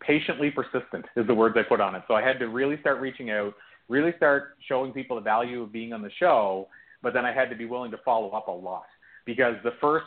[0.00, 2.02] patiently persistent is the words I put on it.
[2.06, 3.54] So I had to really start reaching out,
[3.88, 6.68] really start showing people the value of being on the show,
[7.02, 8.86] but then I had to be willing to follow up a lot
[9.24, 10.06] because the first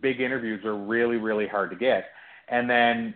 [0.00, 2.06] big interviews are really, really hard to get.
[2.48, 3.14] And then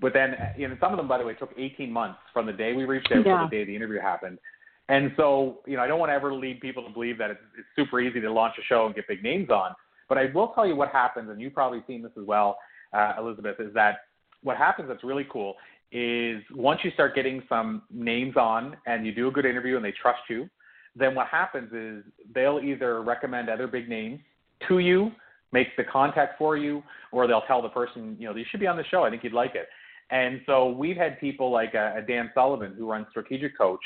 [0.00, 2.52] but then you know some of them by the way took 18 months from the
[2.52, 3.42] day we reached out yeah.
[3.42, 4.38] to the day the interview happened
[4.88, 7.40] and so you know i don't want to ever lead people to believe that it's,
[7.56, 9.72] it's super easy to launch a show and get big names on
[10.08, 12.58] but i will tell you what happens and you've probably seen this as well
[12.92, 13.98] uh, elizabeth is that
[14.42, 15.54] what happens that's really cool
[15.92, 19.84] is once you start getting some names on and you do a good interview and
[19.84, 20.48] they trust you
[20.96, 22.04] then what happens is
[22.34, 24.18] they'll either recommend other big names
[24.66, 25.12] to you
[25.52, 26.82] make the contact for you,
[27.12, 29.02] or they'll tell the person, you know, you should be on the show.
[29.04, 29.68] I think you'd like it.
[30.10, 33.80] And so we've had people like uh, Dan Sullivan, who runs Strategic Coach.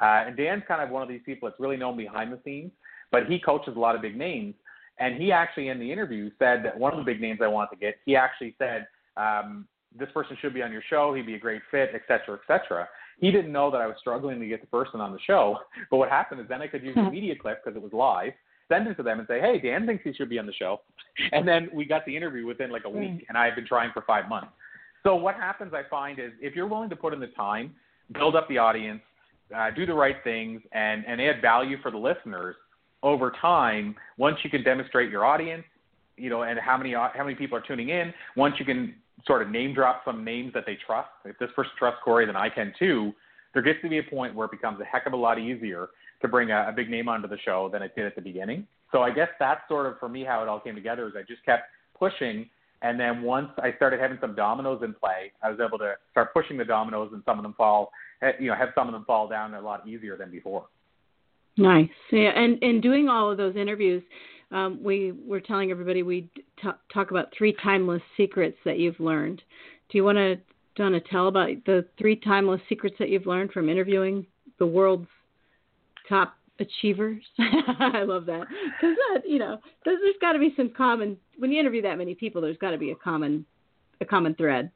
[0.00, 2.72] Uh, and Dan's kind of one of these people that's really known behind the scenes,
[3.10, 4.54] but he coaches a lot of big names.
[4.98, 7.70] And he actually, in the interview, said that one of the big names I want
[7.70, 8.86] to get, he actually said,
[9.16, 9.66] um,
[9.98, 11.14] this person should be on your show.
[11.14, 12.88] He'd be a great fit, et cetera, et cetera.
[13.20, 15.58] He didn't know that I was struggling to get the person on the show.
[15.90, 18.32] But what happened is then I could use the media clip because it was live
[18.72, 20.80] send it to them and say, hey, Dan thinks he should be on the show.
[21.32, 23.24] And then we got the interview within like a week, mm.
[23.28, 24.48] and I've been trying for five months.
[25.02, 27.74] So what happens, I find, is if you're willing to put in the time,
[28.14, 29.02] build up the audience,
[29.54, 32.56] uh, do the right things, and, and add value for the listeners
[33.02, 35.64] over time, once you can demonstrate your audience,
[36.16, 38.94] you know, and how many how many people are tuning in, once you can
[39.26, 41.10] sort of name drop some names that they trust.
[41.24, 43.12] If this person trusts Corey, then I can too.
[43.52, 45.88] There gets to be a point where it becomes a heck of a lot easier
[46.22, 48.66] to bring a, a big name onto the show than it did at the beginning.
[48.90, 51.22] So I guess that's sort of for me how it all came together is I
[51.22, 51.64] just kept
[51.98, 52.48] pushing
[52.82, 56.34] and then once I started having some dominoes in play, I was able to start
[56.34, 57.92] pushing the dominoes and some of them fall,
[58.22, 60.66] eh, you know, have some of them fall down a lot easier than before.
[61.56, 61.88] Nice.
[62.10, 64.02] Yeah, and and doing all of those interviews,
[64.50, 66.22] um, we were telling everybody we
[66.60, 69.42] t- talk about three timeless secrets that you've learned.
[69.90, 70.36] Do you want to
[70.76, 74.26] to tell about the three timeless secrets that you've learned from interviewing
[74.58, 75.08] the world's
[76.08, 77.22] top achievers.
[77.38, 81.50] I love that because that you know there's, there's got to be some common when
[81.50, 82.40] you interview that many people.
[82.40, 83.44] There's got to be a common
[84.00, 84.70] a common thread.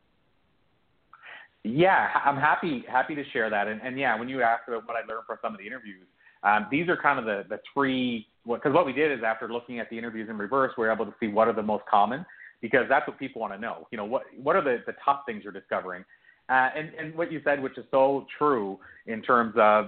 [1.64, 3.66] Yeah, I'm happy happy to share that.
[3.66, 6.07] And, and yeah, when you asked about what I learned from some of the interviews,
[6.43, 8.27] um, these are kind of the the three.
[8.47, 10.93] Because what, what we did is after looking at the interviews in reverse, we were
[10.93, 12.24] able to see what are the most common
[12.62, 13.89] because that's what people want to know.
[13.91, 16.05] You know, what what are the the top things you're discovering?
[16.49, 19.87] Uh, and and what you said, which is so true in terms of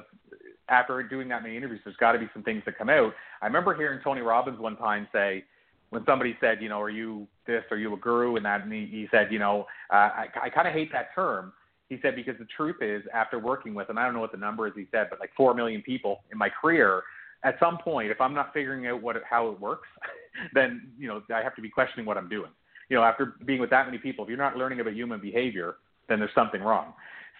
[0.69, 3.13] after doing that many interviews, there's got to be some things that come out.
[3.43, 5.45] I remember hearing Tony Robbins one time say,
[5.91, 7.65] when somebody said, you know, are you this?
[7.71, 8.37] Are you a guru?
[8.37, 11.15] And that, and he, he said, you know, uh, I, I kind of hate that
[11.15, 11.53] term.
[11.89, 14.39] He said because the truth is, after working with, and I don't know what the
[14.39, 17.03] number is, he said, but like four million people in my career,
[17.45, 19.89] at some point, if I'm not figuring out what how it works,
[20.55, 22.51] then you know I have to be questioning what I'm doing.
[22.91, 25.77] You know, after being with that many people, if you're not learning about human behavior,
[26.09, 26.93] then there's something wrong.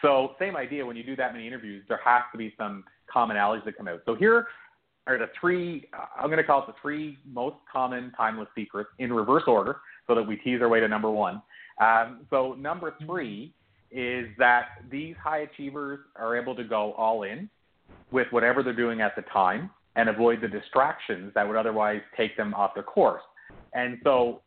[0.03, 0.85] So same idea.
[0.85, 2.85] When you do that many interviews, there has to be some
[3.15, 4.01] commonalities that come out.
[4.07, 4.47] So here
[5.07, 5.89] are the three.
[6.19, 10.15] I'm going to call it the three most common timeless secrets in reverse order, so
[10.15, 11.43] that we tease our way to number one.
[11.81, 13.55] Um, so number three
[13.91, 17.49] is that these high achievers are able to go all in
[18.11, 22.37] with whatever they're doing at the time and avoid the distractions that would otherwise take
[22.37, 23.23] them off their course.
[23.73, 24.43] And so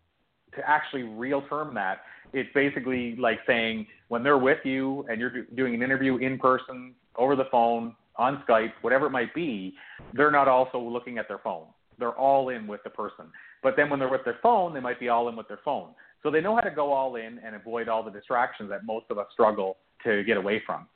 [0.55, 2.01] to actually real term that,
[2.33, 6.93] it's basically like saying when they're with you and you're doing an interview in person,
[7.15, 9.73] over the phone, on Skype, whatever it might be,
[10.13, 11.67] they're not also looking at their phone.
[11.97, 13.27] They're all in with the person.
[13.63, 15.91] But then when they're with their phone, they might be all in with their phone.
[16.23, 19.05] So they know how to go all in and avoid all the distractions that most
[19.09, 20.87] of us struggle to get away from.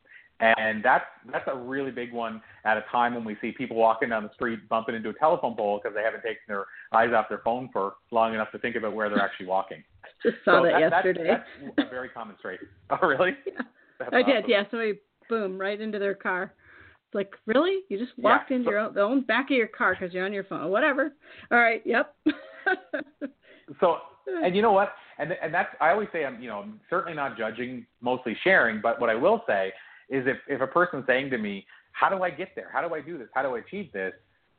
[0.42, 4.10] And that's that's a really big one at a time when we see people walking
[4.10, 7.30] down the street bumping into a telephone pole because they haven't taken their eyes off
[7.30, 9.82] their phone for long enough to think about where they're actually walking.
[10.26, 11.28] Just saw so that, that yesterday.
[11.28, 12.60] That's, that's, a very common trait.
[12.90, 13.32] Oh, really?
[13.46, 14.08] Yeah.
[14.12, 14.32] I awesome.
[14.34, 14.46] did.
[14.50, 14.64] Yeah.
[14.70, 15.00] Somebody
[15.30, 16.54] boom right into their car.
[17.08, 17.80] It's like really?
[17.88, 18.58] You just walked yeah.
[18.58, 20.70] into so, your own, the own back of your car because you're on your phone.
[20.70, 21.14] Whatever.
[21.50, 21.82] All right.
[21.86, 22.14] Yep.
[23.80, 24.00] so
[24.44, 24.94] and you know what?
[25.18, 28.82] And and that's I always say I'm you know I'm certainly not judging, mostly sharing.
[28.82, 29.72] But what I will say
[30.10, 32.70] is if, if a person's saying to me, how do I get there?
[32.72, 33.28] How do I do this?
[33.34, 34.14] How do I achieve this?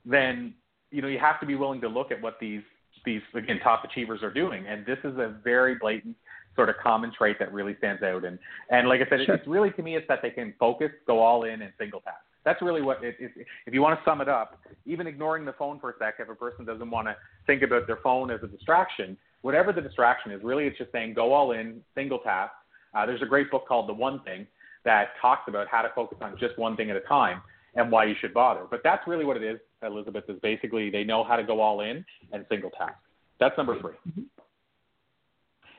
[0.04, 0.54] Then,
[0.90, 2.62] you know, you have to be willing to look at what these,
[3.06, 4.66] these again, top achievers are doing.
[4.66, 6.16] And this is a very blatant
[6.54, 8.24] sort of common trait that really stands out.
[8.24, 8.38] And,
[8.70, 9.34] and like I said, sure.
[9.36, 12.18] it's really, to me, it's that they can focus, go all in and single task.
[12.44, 13.30] That's really what it is.
[13.66, 16.28] If you want to sum it up, even ignoring the phone for a sec, if
[16.28, 20.30] a person doesn't want to think about their phone as a distraction, whatever the distraction
[20.32, 22.52] is, really it's just saying go all in, single task.
[22.94, 24.46] Uh, there's a great book called The One Thing
[24.84, 27.42] that talks about how to focus on just one thing at a time
[27.76, 28.62] and why you should bother.
[28.70, 31.80] But that's really what it is, Elizabeth, is basically they know how to go all
[31.82, 32.94] in and single task.
[33.38, 34.22] That's number 3 mm-hmm.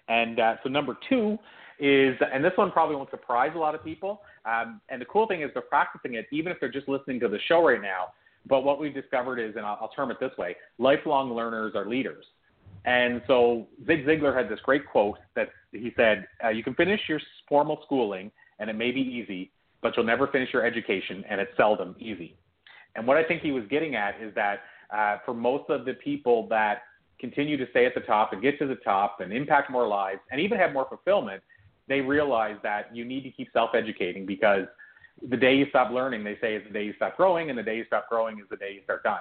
[0.10, 1.38] And uh, so number two
[1.80, 4.22] is, and this one probably won't surprise a lot of people.
[4.46, 7.28] Um, and the cool thing is they're practicing it even if they're just listening to
[7.28, 8.14] the show right now.
[8.48, 11.86] But what we've discovered is, and I'll, I'll term it this way, lifelong learners are
[11.86, 12.24] leaders.
[12.86, 17.02] And so Zig Ziglar had this great quote that he said, uh, "You can finish
[17.10, 17.20] your
[17.50, 19.52] formal schooling and it may be easy,
[19.82, 22.36] but you'll never finish your education, and it's seldom easy.
[22.96, 24.62] And what I think he was getting at is that
[24.94, 26.84] uh, for most of the people that
[27.20, 30.20] continue to stay at the top and get to the top and impact more lives
[30.32, 31.42] and even have more fulfillment,
[31.88, 34.66] they realize that you need to keep self educating because
[35.30, 37.64] the day you stop learning, they say, is the day you stop growing, and the
[37.64, 39.20] day you stop growing is the day you start dying.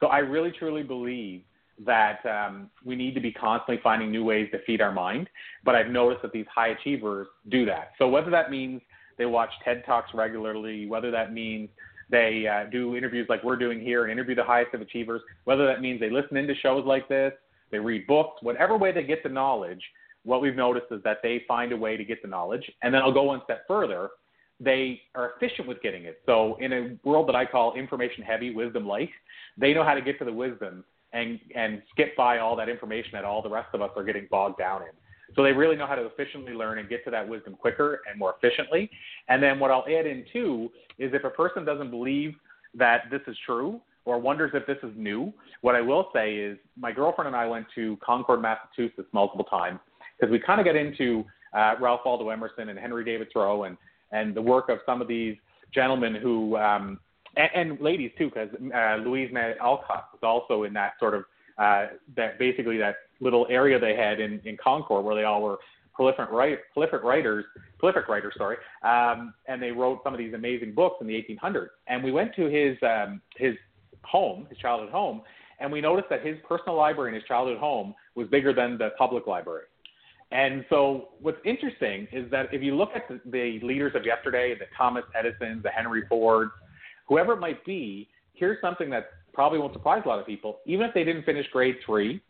[0.00, 1.42] So I really truly believe
[1.84, 5.28] that um, we need to be constantly finding new ways to feed our mind.
[5.64, 7.92] But I've noticed that these high achievers do that.
[7.98, 8.80] So whether that means
[9.18, 11.68] they watch TED Talks regularly, whether that means
[12.10, 15.66] they uh, do interviews like we're doing here and interview the highest of achievers, whether
[15.66, 17.32] that means they listen into shows like this,
[17.70, 19.82] they read books, whatever way they get the knowledge,
[20.24, 22.70] what we've noticed is that they find a way to get the knowledge.
[22.82, 24.10] And then I'll go one step further.
[24.58, 26.20] They are efficient with getting it.
[26.26, 29.10] So in a world that I call information heavy, wisdom light,
[29.56, 33.10] they know how to get to the wisdom and and skip by all that information
[33.12, 34.88] that all the rest of us are getting bogged down in.
[35.36, 38.18] So they really know how to efficiently learn and get to that wisdom quicker and
[38.18, 38.90] more efficiently.
[39.28, 42.34] And then what I'll add in too is if a person doesn't believe
[42.74, 46.58] that this is true or wonders if this is new, what I will say is
[46.76, 49.78] my girlfriend and I went to Concord, Massachusetts multiple times
[50.18, 53.76] because we kind of get into uh, Ralph Waldo Emerson and Henry David Thoreau and
[54.12, 55.36] and the work of some of these
[55.74, 57.00] gentlemen who um,
[57.36, 61.24] and, and ladies too, because uh, Louise May Alcott was also in that sort of
[61.58, 65.58] uh, that basically that little area they had in, in Concord where they all were
[65.94, 67.44] prolific, write, prolific writers,
[67.78, 71.68] prolific writers, sorry, um, and they wrote some of these amazing books in the 1800s.
[71.86, 73.54] And we went to his um, his
[74.04, 75.22] home, his childhood home,
[75.58, 78.90] and we noticed that his personal library in his childhood home was bigger than the
[78.98, 79.64] public library.
[80.32, 84.54] And so what's interesting is that if you look at the, the leaders of yesterday,
[84.58, 86.50] the Thomas Edisons, the Henry Fords,
[87.08, 90.58] whoever it might be, here's something that probably won't surprise a lot of people.
[90.66, 92.20] Even if they didn't finish grade three,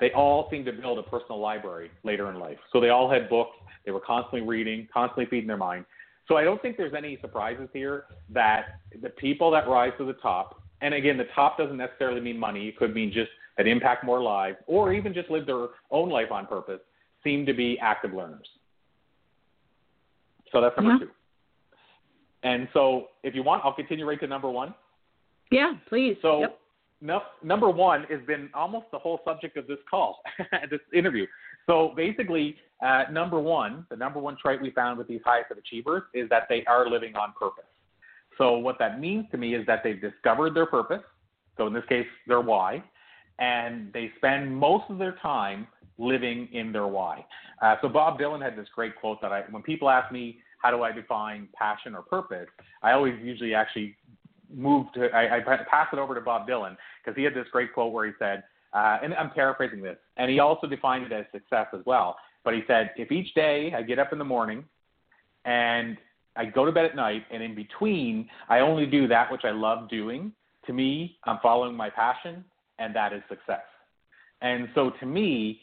[0.00, 2.58] they all seemed to build a personal library later in life.
[2.72, 3.56] So they all had books.
[3.84, 5.84] They were constantly reading, constantly feeding their mind.
[6.28, 10.12] So I don't think there's any surprises here that the people that rise to the
[10.14, 12.68] top, and again, the top doesn't necessarily mean money.
[12.68, 16.30] It could mean just that impact more lives, or even just live their own life
[16.30, 16.80] on purpose,
[17.24, 18.46] seem to be active learners.
[20.52, 20.98] So that's number yeah.
[20.98, 21.10] two.
[22.44, 24.74] And so, if you want, I'll continue right to number one.
[25.50, 26.16] Yeah, please.
[26.22, 26.57] So, yep.
[27.00, 30.20] No, number one has been almost the whole subject of this call,
[30.70, 31.26] this interview.
[31.66, 35.58] So basically, uh, number one, the number one trait we found with these highest of
[35.58, 37.64] achievers is that they are living on purpose.
[38.36, 41.02] So what that means to me is that they've discovered their purpose.
[41.56, 42.82] So in this case, their why,
[43.38, 45.66] and they spend most of their time
[45.98, 47.24] living in their why.
[47.60, 50.70] Uh, so Bob Dylan had this great quote that I, when people ask me how
[50.70, 52.48] do I define passion or purpose,
[52.82, 53.96] I always usually actually
[54.54, 57.72] move to I, I pass it over to Bob Dylan because he had this great
[57.72, 61.24] quote where he said, uh, and I'm paraphrasing this, and he also defined it as
[61.32, 62.16] success as well.
[62.44, 64.64] But he said, if each day I get up in the morning
[65.44, 65.96] and
[66.36, 69.50] I go to bed at night, and in between I only do that which I
[69.50, 70.32] love doing,
[70.66, 72.44] to me, I'm following my passion,
[72.78, 73.64] and that is success.
[74.40, 75.60] And so to me,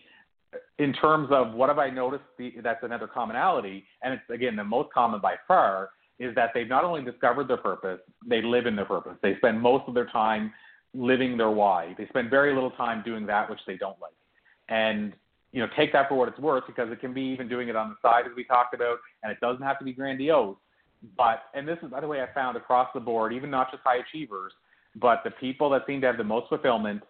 [0.80, 4.64] in terms of what have I noticed, the, that's another commonality, and it's again the
[4.64, 8.76] most common by far, is that they've not only discovered their purpose, they live in
[8.76, 9.18] their purpose.
[9.22, 10.54] They spend most of their time
[10.94, 11.94] living their why.
[11.98, 14.14] They spend very little time doing that which they don't like.
[14.70, 15.14] And
[15.52, 17.78] you know, take that for what it's worth because it can be even doing it
[17.78, 20.58] on the side as we talked about, and it doesn't have to be grandiose.
[21.18, 23.82] But and this is by the way I found across the board, even not just
[23.84, 24.52] high achievers,
[24.96, 27.04] but the people that seem to have the most fulfillment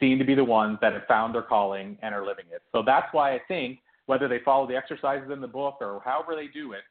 [0.00, 2.62] seem to be the ones that have found their calling and are living it.
[2.72, 6.34] So that's why I think whether they follow the exercises in the book or however
[6.34, 6.82] they do it,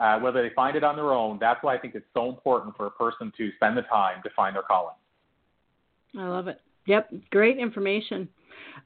[0.00, 2.76] uh, whether they find it on their own, that's why I think it's so important
[2.76, 4.94] for a person to spend the time to find their calling.
[6.18, 6.60] I love it.
[6.86, 8.28] Yep, great information.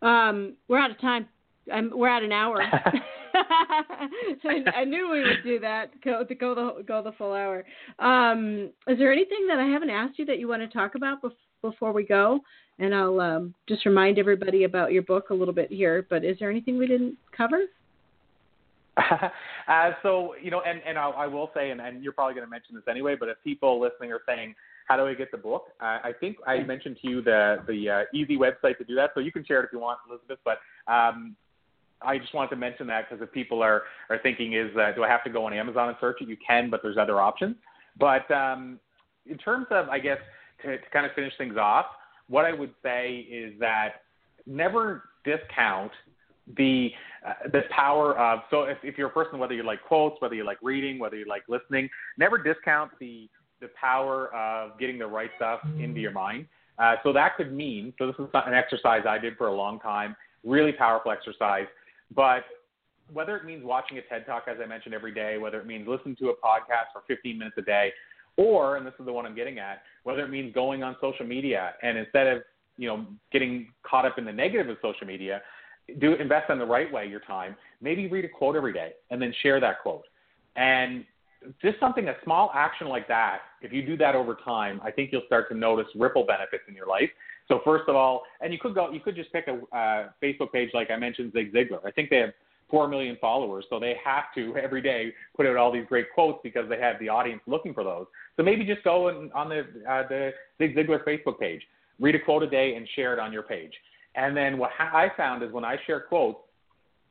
[0.02, 1.28] Um, we're out of time.
[1.72, 2.60] I'm, we're at an hour.
[3.34, 5.90] I, I, knew we would do that.
[6.04, 7.64] Go to go the go the full hour.
[7.98, 11.22] Um, is there anything that I haven't asked you that you want to talk about
[11.22, 12.40] bef- before we go?
[12.78, 16.06] And I'll um, just remind everybody about your book a little bit here.
[16.08, 17.62] But is there anything we didn't cover?
[19.68, 22.46] uh, so you know, and and I'll, I will say, and, and you're probably going
[22.46, 24.54] to mention this anyway, but if people listening are saying,
[24.86, 27.90] "How do I get the book?" Uh, I think I mentioned to you the the
[27.90, 30.38] uh, easy website to do that, so you can share it if you want, Elizabeth.
[30.44, 30.58] But
[30.92, 31.34] um,
[32.02, 35.02] I just wanted to mention that because if people are are thinking, "Is uh, do
[35.02, 37.56] I have to go on Amazon and search it?" You can, but there's other options.
[37.98, 38.78] But um,
[39.26, 40.18] in terms of, I guess,
[40.62, 41.86] to, to kind of finish things off,
[42.28, 44.02] what I would say is that
[44.46, 45.92] never discount
[46.56, 46.90] the
[47.26, 50.34] uh, the power of so if, if you're a person whether you like quotes whether
[50.34, 51.88] you like reading whether you like listening
[52.18, 53.28] never discount the
[53.60, 56.46] the power of getting the right stuff into your mind.
[56.78, 59.78] Uh, so that could mean so this is an exercise i did for a long
[59.78, 61.66] time really powerful exercise
[62.14, 62.44] but
[63.12, 65.86] whether it means watching a ted talk as i mentioned every day whether it means
[65.86, 67.92] listening to a podcast for 15 minutes a day
[68.36, 71.24] or and this is the one i'm getting at whether it means going on social
[71.24, 72.42] media and instead of
[72.76, 75.40] you know getting caught up in the negative of social media
[76.00, 77.56] do invest in the right way your time.
[77.80, 80.04] Maybe read a quote every day and then share that quote.
[80.56, 81.04] And
[81.60, 85.12] just something, a small action like that, if you do that over time, I think
[85.12, 87.10] you'll start to notice ripple benefits in your life.
[87.48, 90.52] So first of all, and you could go, you could just pick a uh, Facebook
[90.52, 91.84] page like I mentioned, Zig Ziglar.
[91.84, 92.30] I think they have
[92.70, 96.38] four million followers, so they have to every day put out all these great quotes
[96.42, 98.06] because they have the audience looking for those.
[98.36, 101.60] So maybe just go and, on the uh, the Zig Ziglar Facebook page,
[102.00, 103.72] read a quote a day and share it on your page.
[104.14, 106.38] And then what I found is when I share quotes,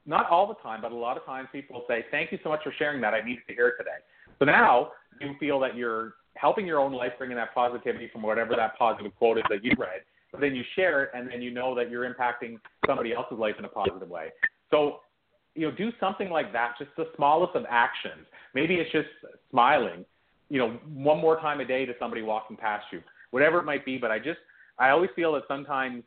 [0.06, 2.64] not all the time, but a lot of times people say, "Thank you so much
[2.64, 3.14] for sharing that.
[3.14, 4.00] I needed to hear it today."
[4.40, 4.92] So now
[5.22, 9.16] you feel that you're helping your own life, bringing that positivity from whatever that positive
[9.16, 10.02] quote is that you read.
[10.32, 13.56] But then you share it, and then you know that you're impacting somebody else's life
[13.60, 14.32] in a positive way.
[14.72, 15.02] So,
[15.54, 16.74] you know, do something like that.
[16.80, 18.26] Just the smallest of actions.
[18.56, 19.10] Maybe it's just
[19.52, 20.04] smiling.
[20.50, 23.86] You know, one more time a day to somebody walking past you, whatever it might
[23.86, 24.00] be.
[24.00, 24.40] But I just,
[24.80, 26.04] I always feel that sometimes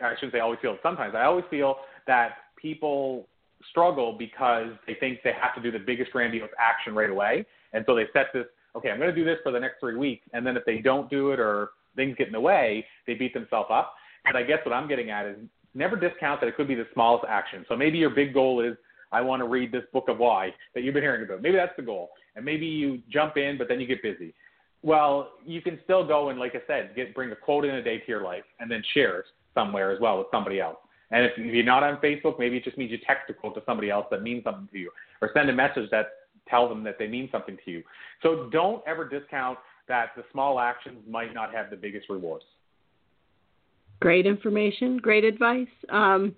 [0.00, 1.14] I shouldn't say always feel sometimes.
[1.14, 1.76] I always feel
[2.06, 3.28] that people
[3.70, 7.46] struggle because they think they have to do the biggest grandiose action right away.
[7.72, 9.96] And so they set this, okay, I'm going to do this for the next three
[9.96, 10.26] weeks.
[10.32, 13.34] And then if they don't do it or things get in the way, they beat
[13.34, 13.94] themselves up.
[14.24, 15.36] And I guess what I'm getting at is
[15.74, 17.64] never discount that it could be the smallest action.
[17.68, 18.76] So maybe your big goal is,
[19.10, 21.42] I want to read this book of why that you've been hearing about.
[21.42, 22.10] Maybe that's the goal.
[22.34, 24.32] And maybe you jump in, but then you get busy.
[24.82, 27.82] Well, you can still go and, like I said, get bring a quote in a
[27.82, 30.76] day to your life and then share it somewhere as well with somebody else.
[31.10, 33.62] And if you're not on Facebook, maybe it just means you text a quote to
[33.66, 34.90] somebody else that means something to you,
[35.20, 36.06] or send a message that
[36.48, 37.82] tells them that they mean something to you.
[38.22, 42.44] So don't ever discount that the small actions might not have the biggest rewards.
[44.00, 45.68] Great information, great advice.
[45.88, 46.34] Um,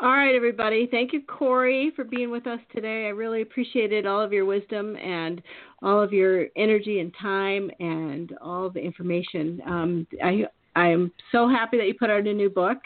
[0.00, 0.88] all right, everybody.
[0.90, 3.06] Thank you, Corey, for being with us today.
[3.06, 5.40] I really appreciated all of your wisdom and
[5.80, 9.62] all of your energy and time and all the information.
[9.64, 12.78] Um, I I am so happy that you put out a new book.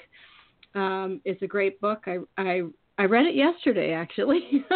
[0.74, 2.04] Um, it's a great book.
[2.06, 2.62] I, I
[3.00, 4.40] I read it yesterday actually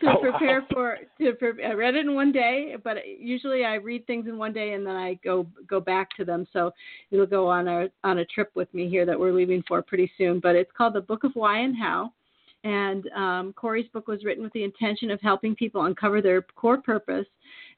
[0.00, 0.66] to oh, prepare wow.
[0.70, 4.36] for to pre- I read it in one day, but usually I read things in
[4.36, 6.46] one day and then I go go back to them.
[6.52, 6.72] So
[7.10, 10.12] it'll go on a on a trip with me here that we're leaving for pretty
[10.18, 10.40] soon.
[10.40, 12.12] But it's called the Book of Why and How.
[12.64, 16.80] And um, Corey's book was written with the intention of helping people uncover their core
[16.80, 17.26] purpose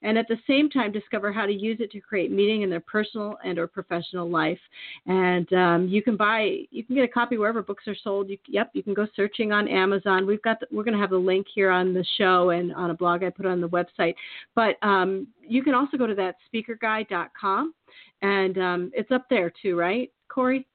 [0.03, 2.81] and at the same time discover how to use it to create meaning in their
[2.81, 4.59] personal and or professional life.
[5.07, 8.29] And um, you can buy, you can get a copy wherever books are sold.
[8.29, 10.27] You, yep, you can go searching on Amazon.
[10.27, 12.91] We've got, the, we're going to have the link here on the show and on
[12.91, 14.15] a blog I put on the website.
[14.55, 17.75] But um, you can also go to that speakerguy.com
[18.23, 20.67] and um, it's up there too, right, Corey?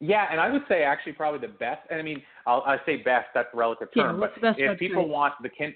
[0.00, 1.80] Yeah, and I would say actually probably the best.
[1.90, 3.26] And I mean, I'll, I say best.
[3.34, 4.20] That's a relative term.
[4.20, 5.74] Yeah, but if people want the kin,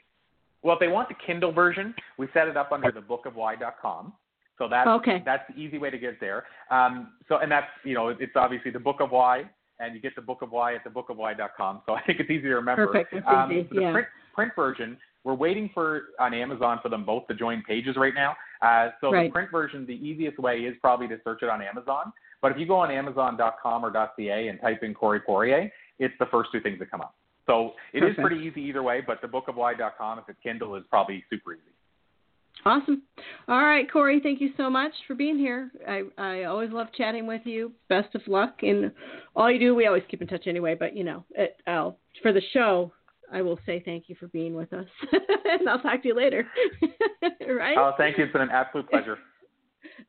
[0.62, 4.12] well, if they want the Kindle version, we set it up under the bookofwhy.com.
[4.58, 5.22] So that's okay.
[5.24, 6.44] that's the easy way to get there.
[6.70, 9.44] Um, so and that's you know it's obviously the Book of Why,
[9.80, 11.82] and you get the Book of Why at the bookofwhy.com.
[11.86, 12.86] So I think it's easy to remember.
[12.86, 13.26] Perfect.
[13.26, 13.68] Um, easy.
[13.72, 13.92] The yeah.
[13.92, 18.14] print, print version, we're waiting for on Amazon for them both to join pages right
[18.14, 18.36] now.
[18.60, 19.28] Uh, so right.
[19.28, 22.12] the print version, the easiest way is probably to search it on Amazon.
[22.42, 26.26] But if you go on Amazon.com or .ca and type in Corey Poirier, it's the
[26.26, 27.14] first two things that come up.
[27.46, 28.18] So it Perfect.
[28.18, 29.00] is pretty easy either way.
[29.04, 31.62] But the Book of Why.com, if it's Kindle, is probably super easy.
[32.64, 33.02] Awesome.
[33.48, 35.70] All right, Corey, thank you so much for being here.
[35.88, 37.72] I, I always love chatting with you.
[37.88, 38.92] Best of luck in
[39.34, 39.74] all you do.
[39.74, 42.92] We always keep in touch anyway, but you know, it, I'll, for the show,
[43.32, 46.46] I will say thank you for being with us, and I'll talk to you later.
[47.48, 47.76] right?
[47.76, 48.24] Oh, thank you.
[48.24, 49.18] It's been an absolute pleasure.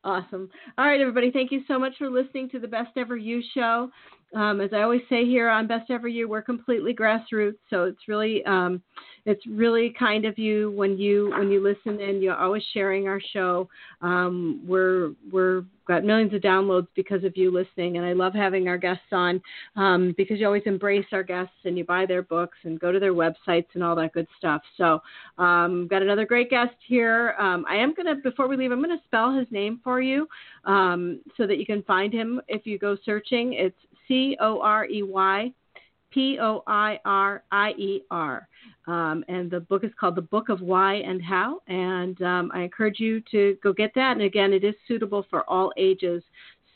[0.04, 0.50] Awesome.
[0.78, 1.30] All right, everybody.
[1.30, 3.90] Thank you so much for listening to the Best Ever You show.
[4.34, 8.08] Um, as I always say here on Best Ever You, we're completely grassroots, so it's
[8.08, 8.82] really um,
[9.26, 13.20] it's really kind of you when you when you listen and you're always sharing our
[13.32, 13.68] show.
[14.02, 18.66] Um, we're we're got millions of downloads because of you listening, and I love having
[18.68, 19.40] our guests on
[19.76, 22.98] um, because you always embrace our guests and you buy their books and go to
[22.98, 24.62] their websites and all that good stuff.
[24.76, 25.00] So,
[25.38, 27.34] um, got another great guest here.
[27.38, 30.26] Um, I am gonna before we leave, I'm gonna spell his name for you
[30.66, 33.52] so that you can find him if you go searching.
[33.52, 33.76] It's
[34.08, 35.52] C O R E Y
[36.10, 38.48] P O I R I E R.
[38.86, 41.60] Um, and the book is called The Book of Why and How.
[41.66, 44.12] And um, I encourage you to go get that.
[44.12, 46.22] And again, it is suitable for all ages.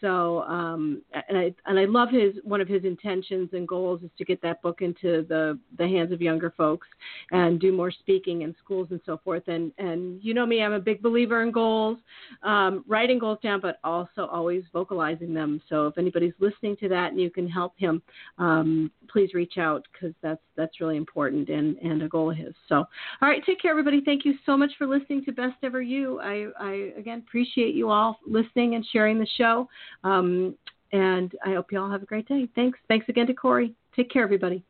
[0.00, 4.10] So, um, and I and I love his one of his intentions and goals is
[4.18, 6.86] to get that book into the the hands of younger folks
[7.32, 9.48] and do more speaking in schools and so forth.
[9.48, 11.98] And and you know me, I'm a big believer in goals,
[12.42, 15.60] um, writing goals down, but also always vocalizing them.
[15.68, 18.00] So if anybody's listening to that and you can help him,
[18.38, 22.54] um, please reach out because that's that's really important and and a goal of his.
[22.68, 24.00] So, all right, take care, everybody.
[24.04, 26.20] Thank you so much for listening to Best Ever You.
[26.20, 29.68] I I again appreciate you all listening and sharing the show.
[30.04, 30.54] Um,
[30.92, 32.48] and I hope you all have a great day.
[32.54, 32.78] Thanks.
[32.88, 33.74] Thanks again to Corey.
[33.94, 34.64] Take care, everybody.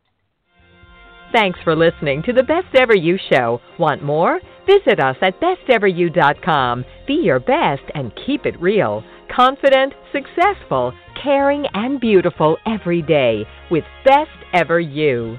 [1.32, 3.60] Thanks for listening to the Best Ever You Show.
[3.78, 4.40] Want more?
[4.66, 6.84] Visit us at besteveryou.com.
[7.06, 9.04] Be your best and keep it real.
[9.34, 15.38] Confident, successful, caring, and beautiful every day with Best Ever You.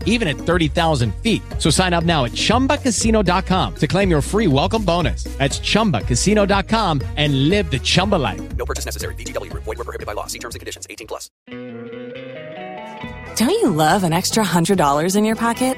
[0.05, 1.41] even at 30,000 feet.
[1.57, 5.25] So sign up now at chumbacasino.com to claim your free welcome bonus.
[5.37, 8.41] That's chumbacasino.com and live the Chumba life.
[8.55, 9.15] No purchase necessary.
[9.15, 9.63] VGW Group.
[9.63, 10.27] Void were prohibited by law.
[10.27, 10.87] See terms and conditions.
[10.89, 11.29] 18 plus.
[13.35, 15.77] Don't you love an extra $100 in your pocket?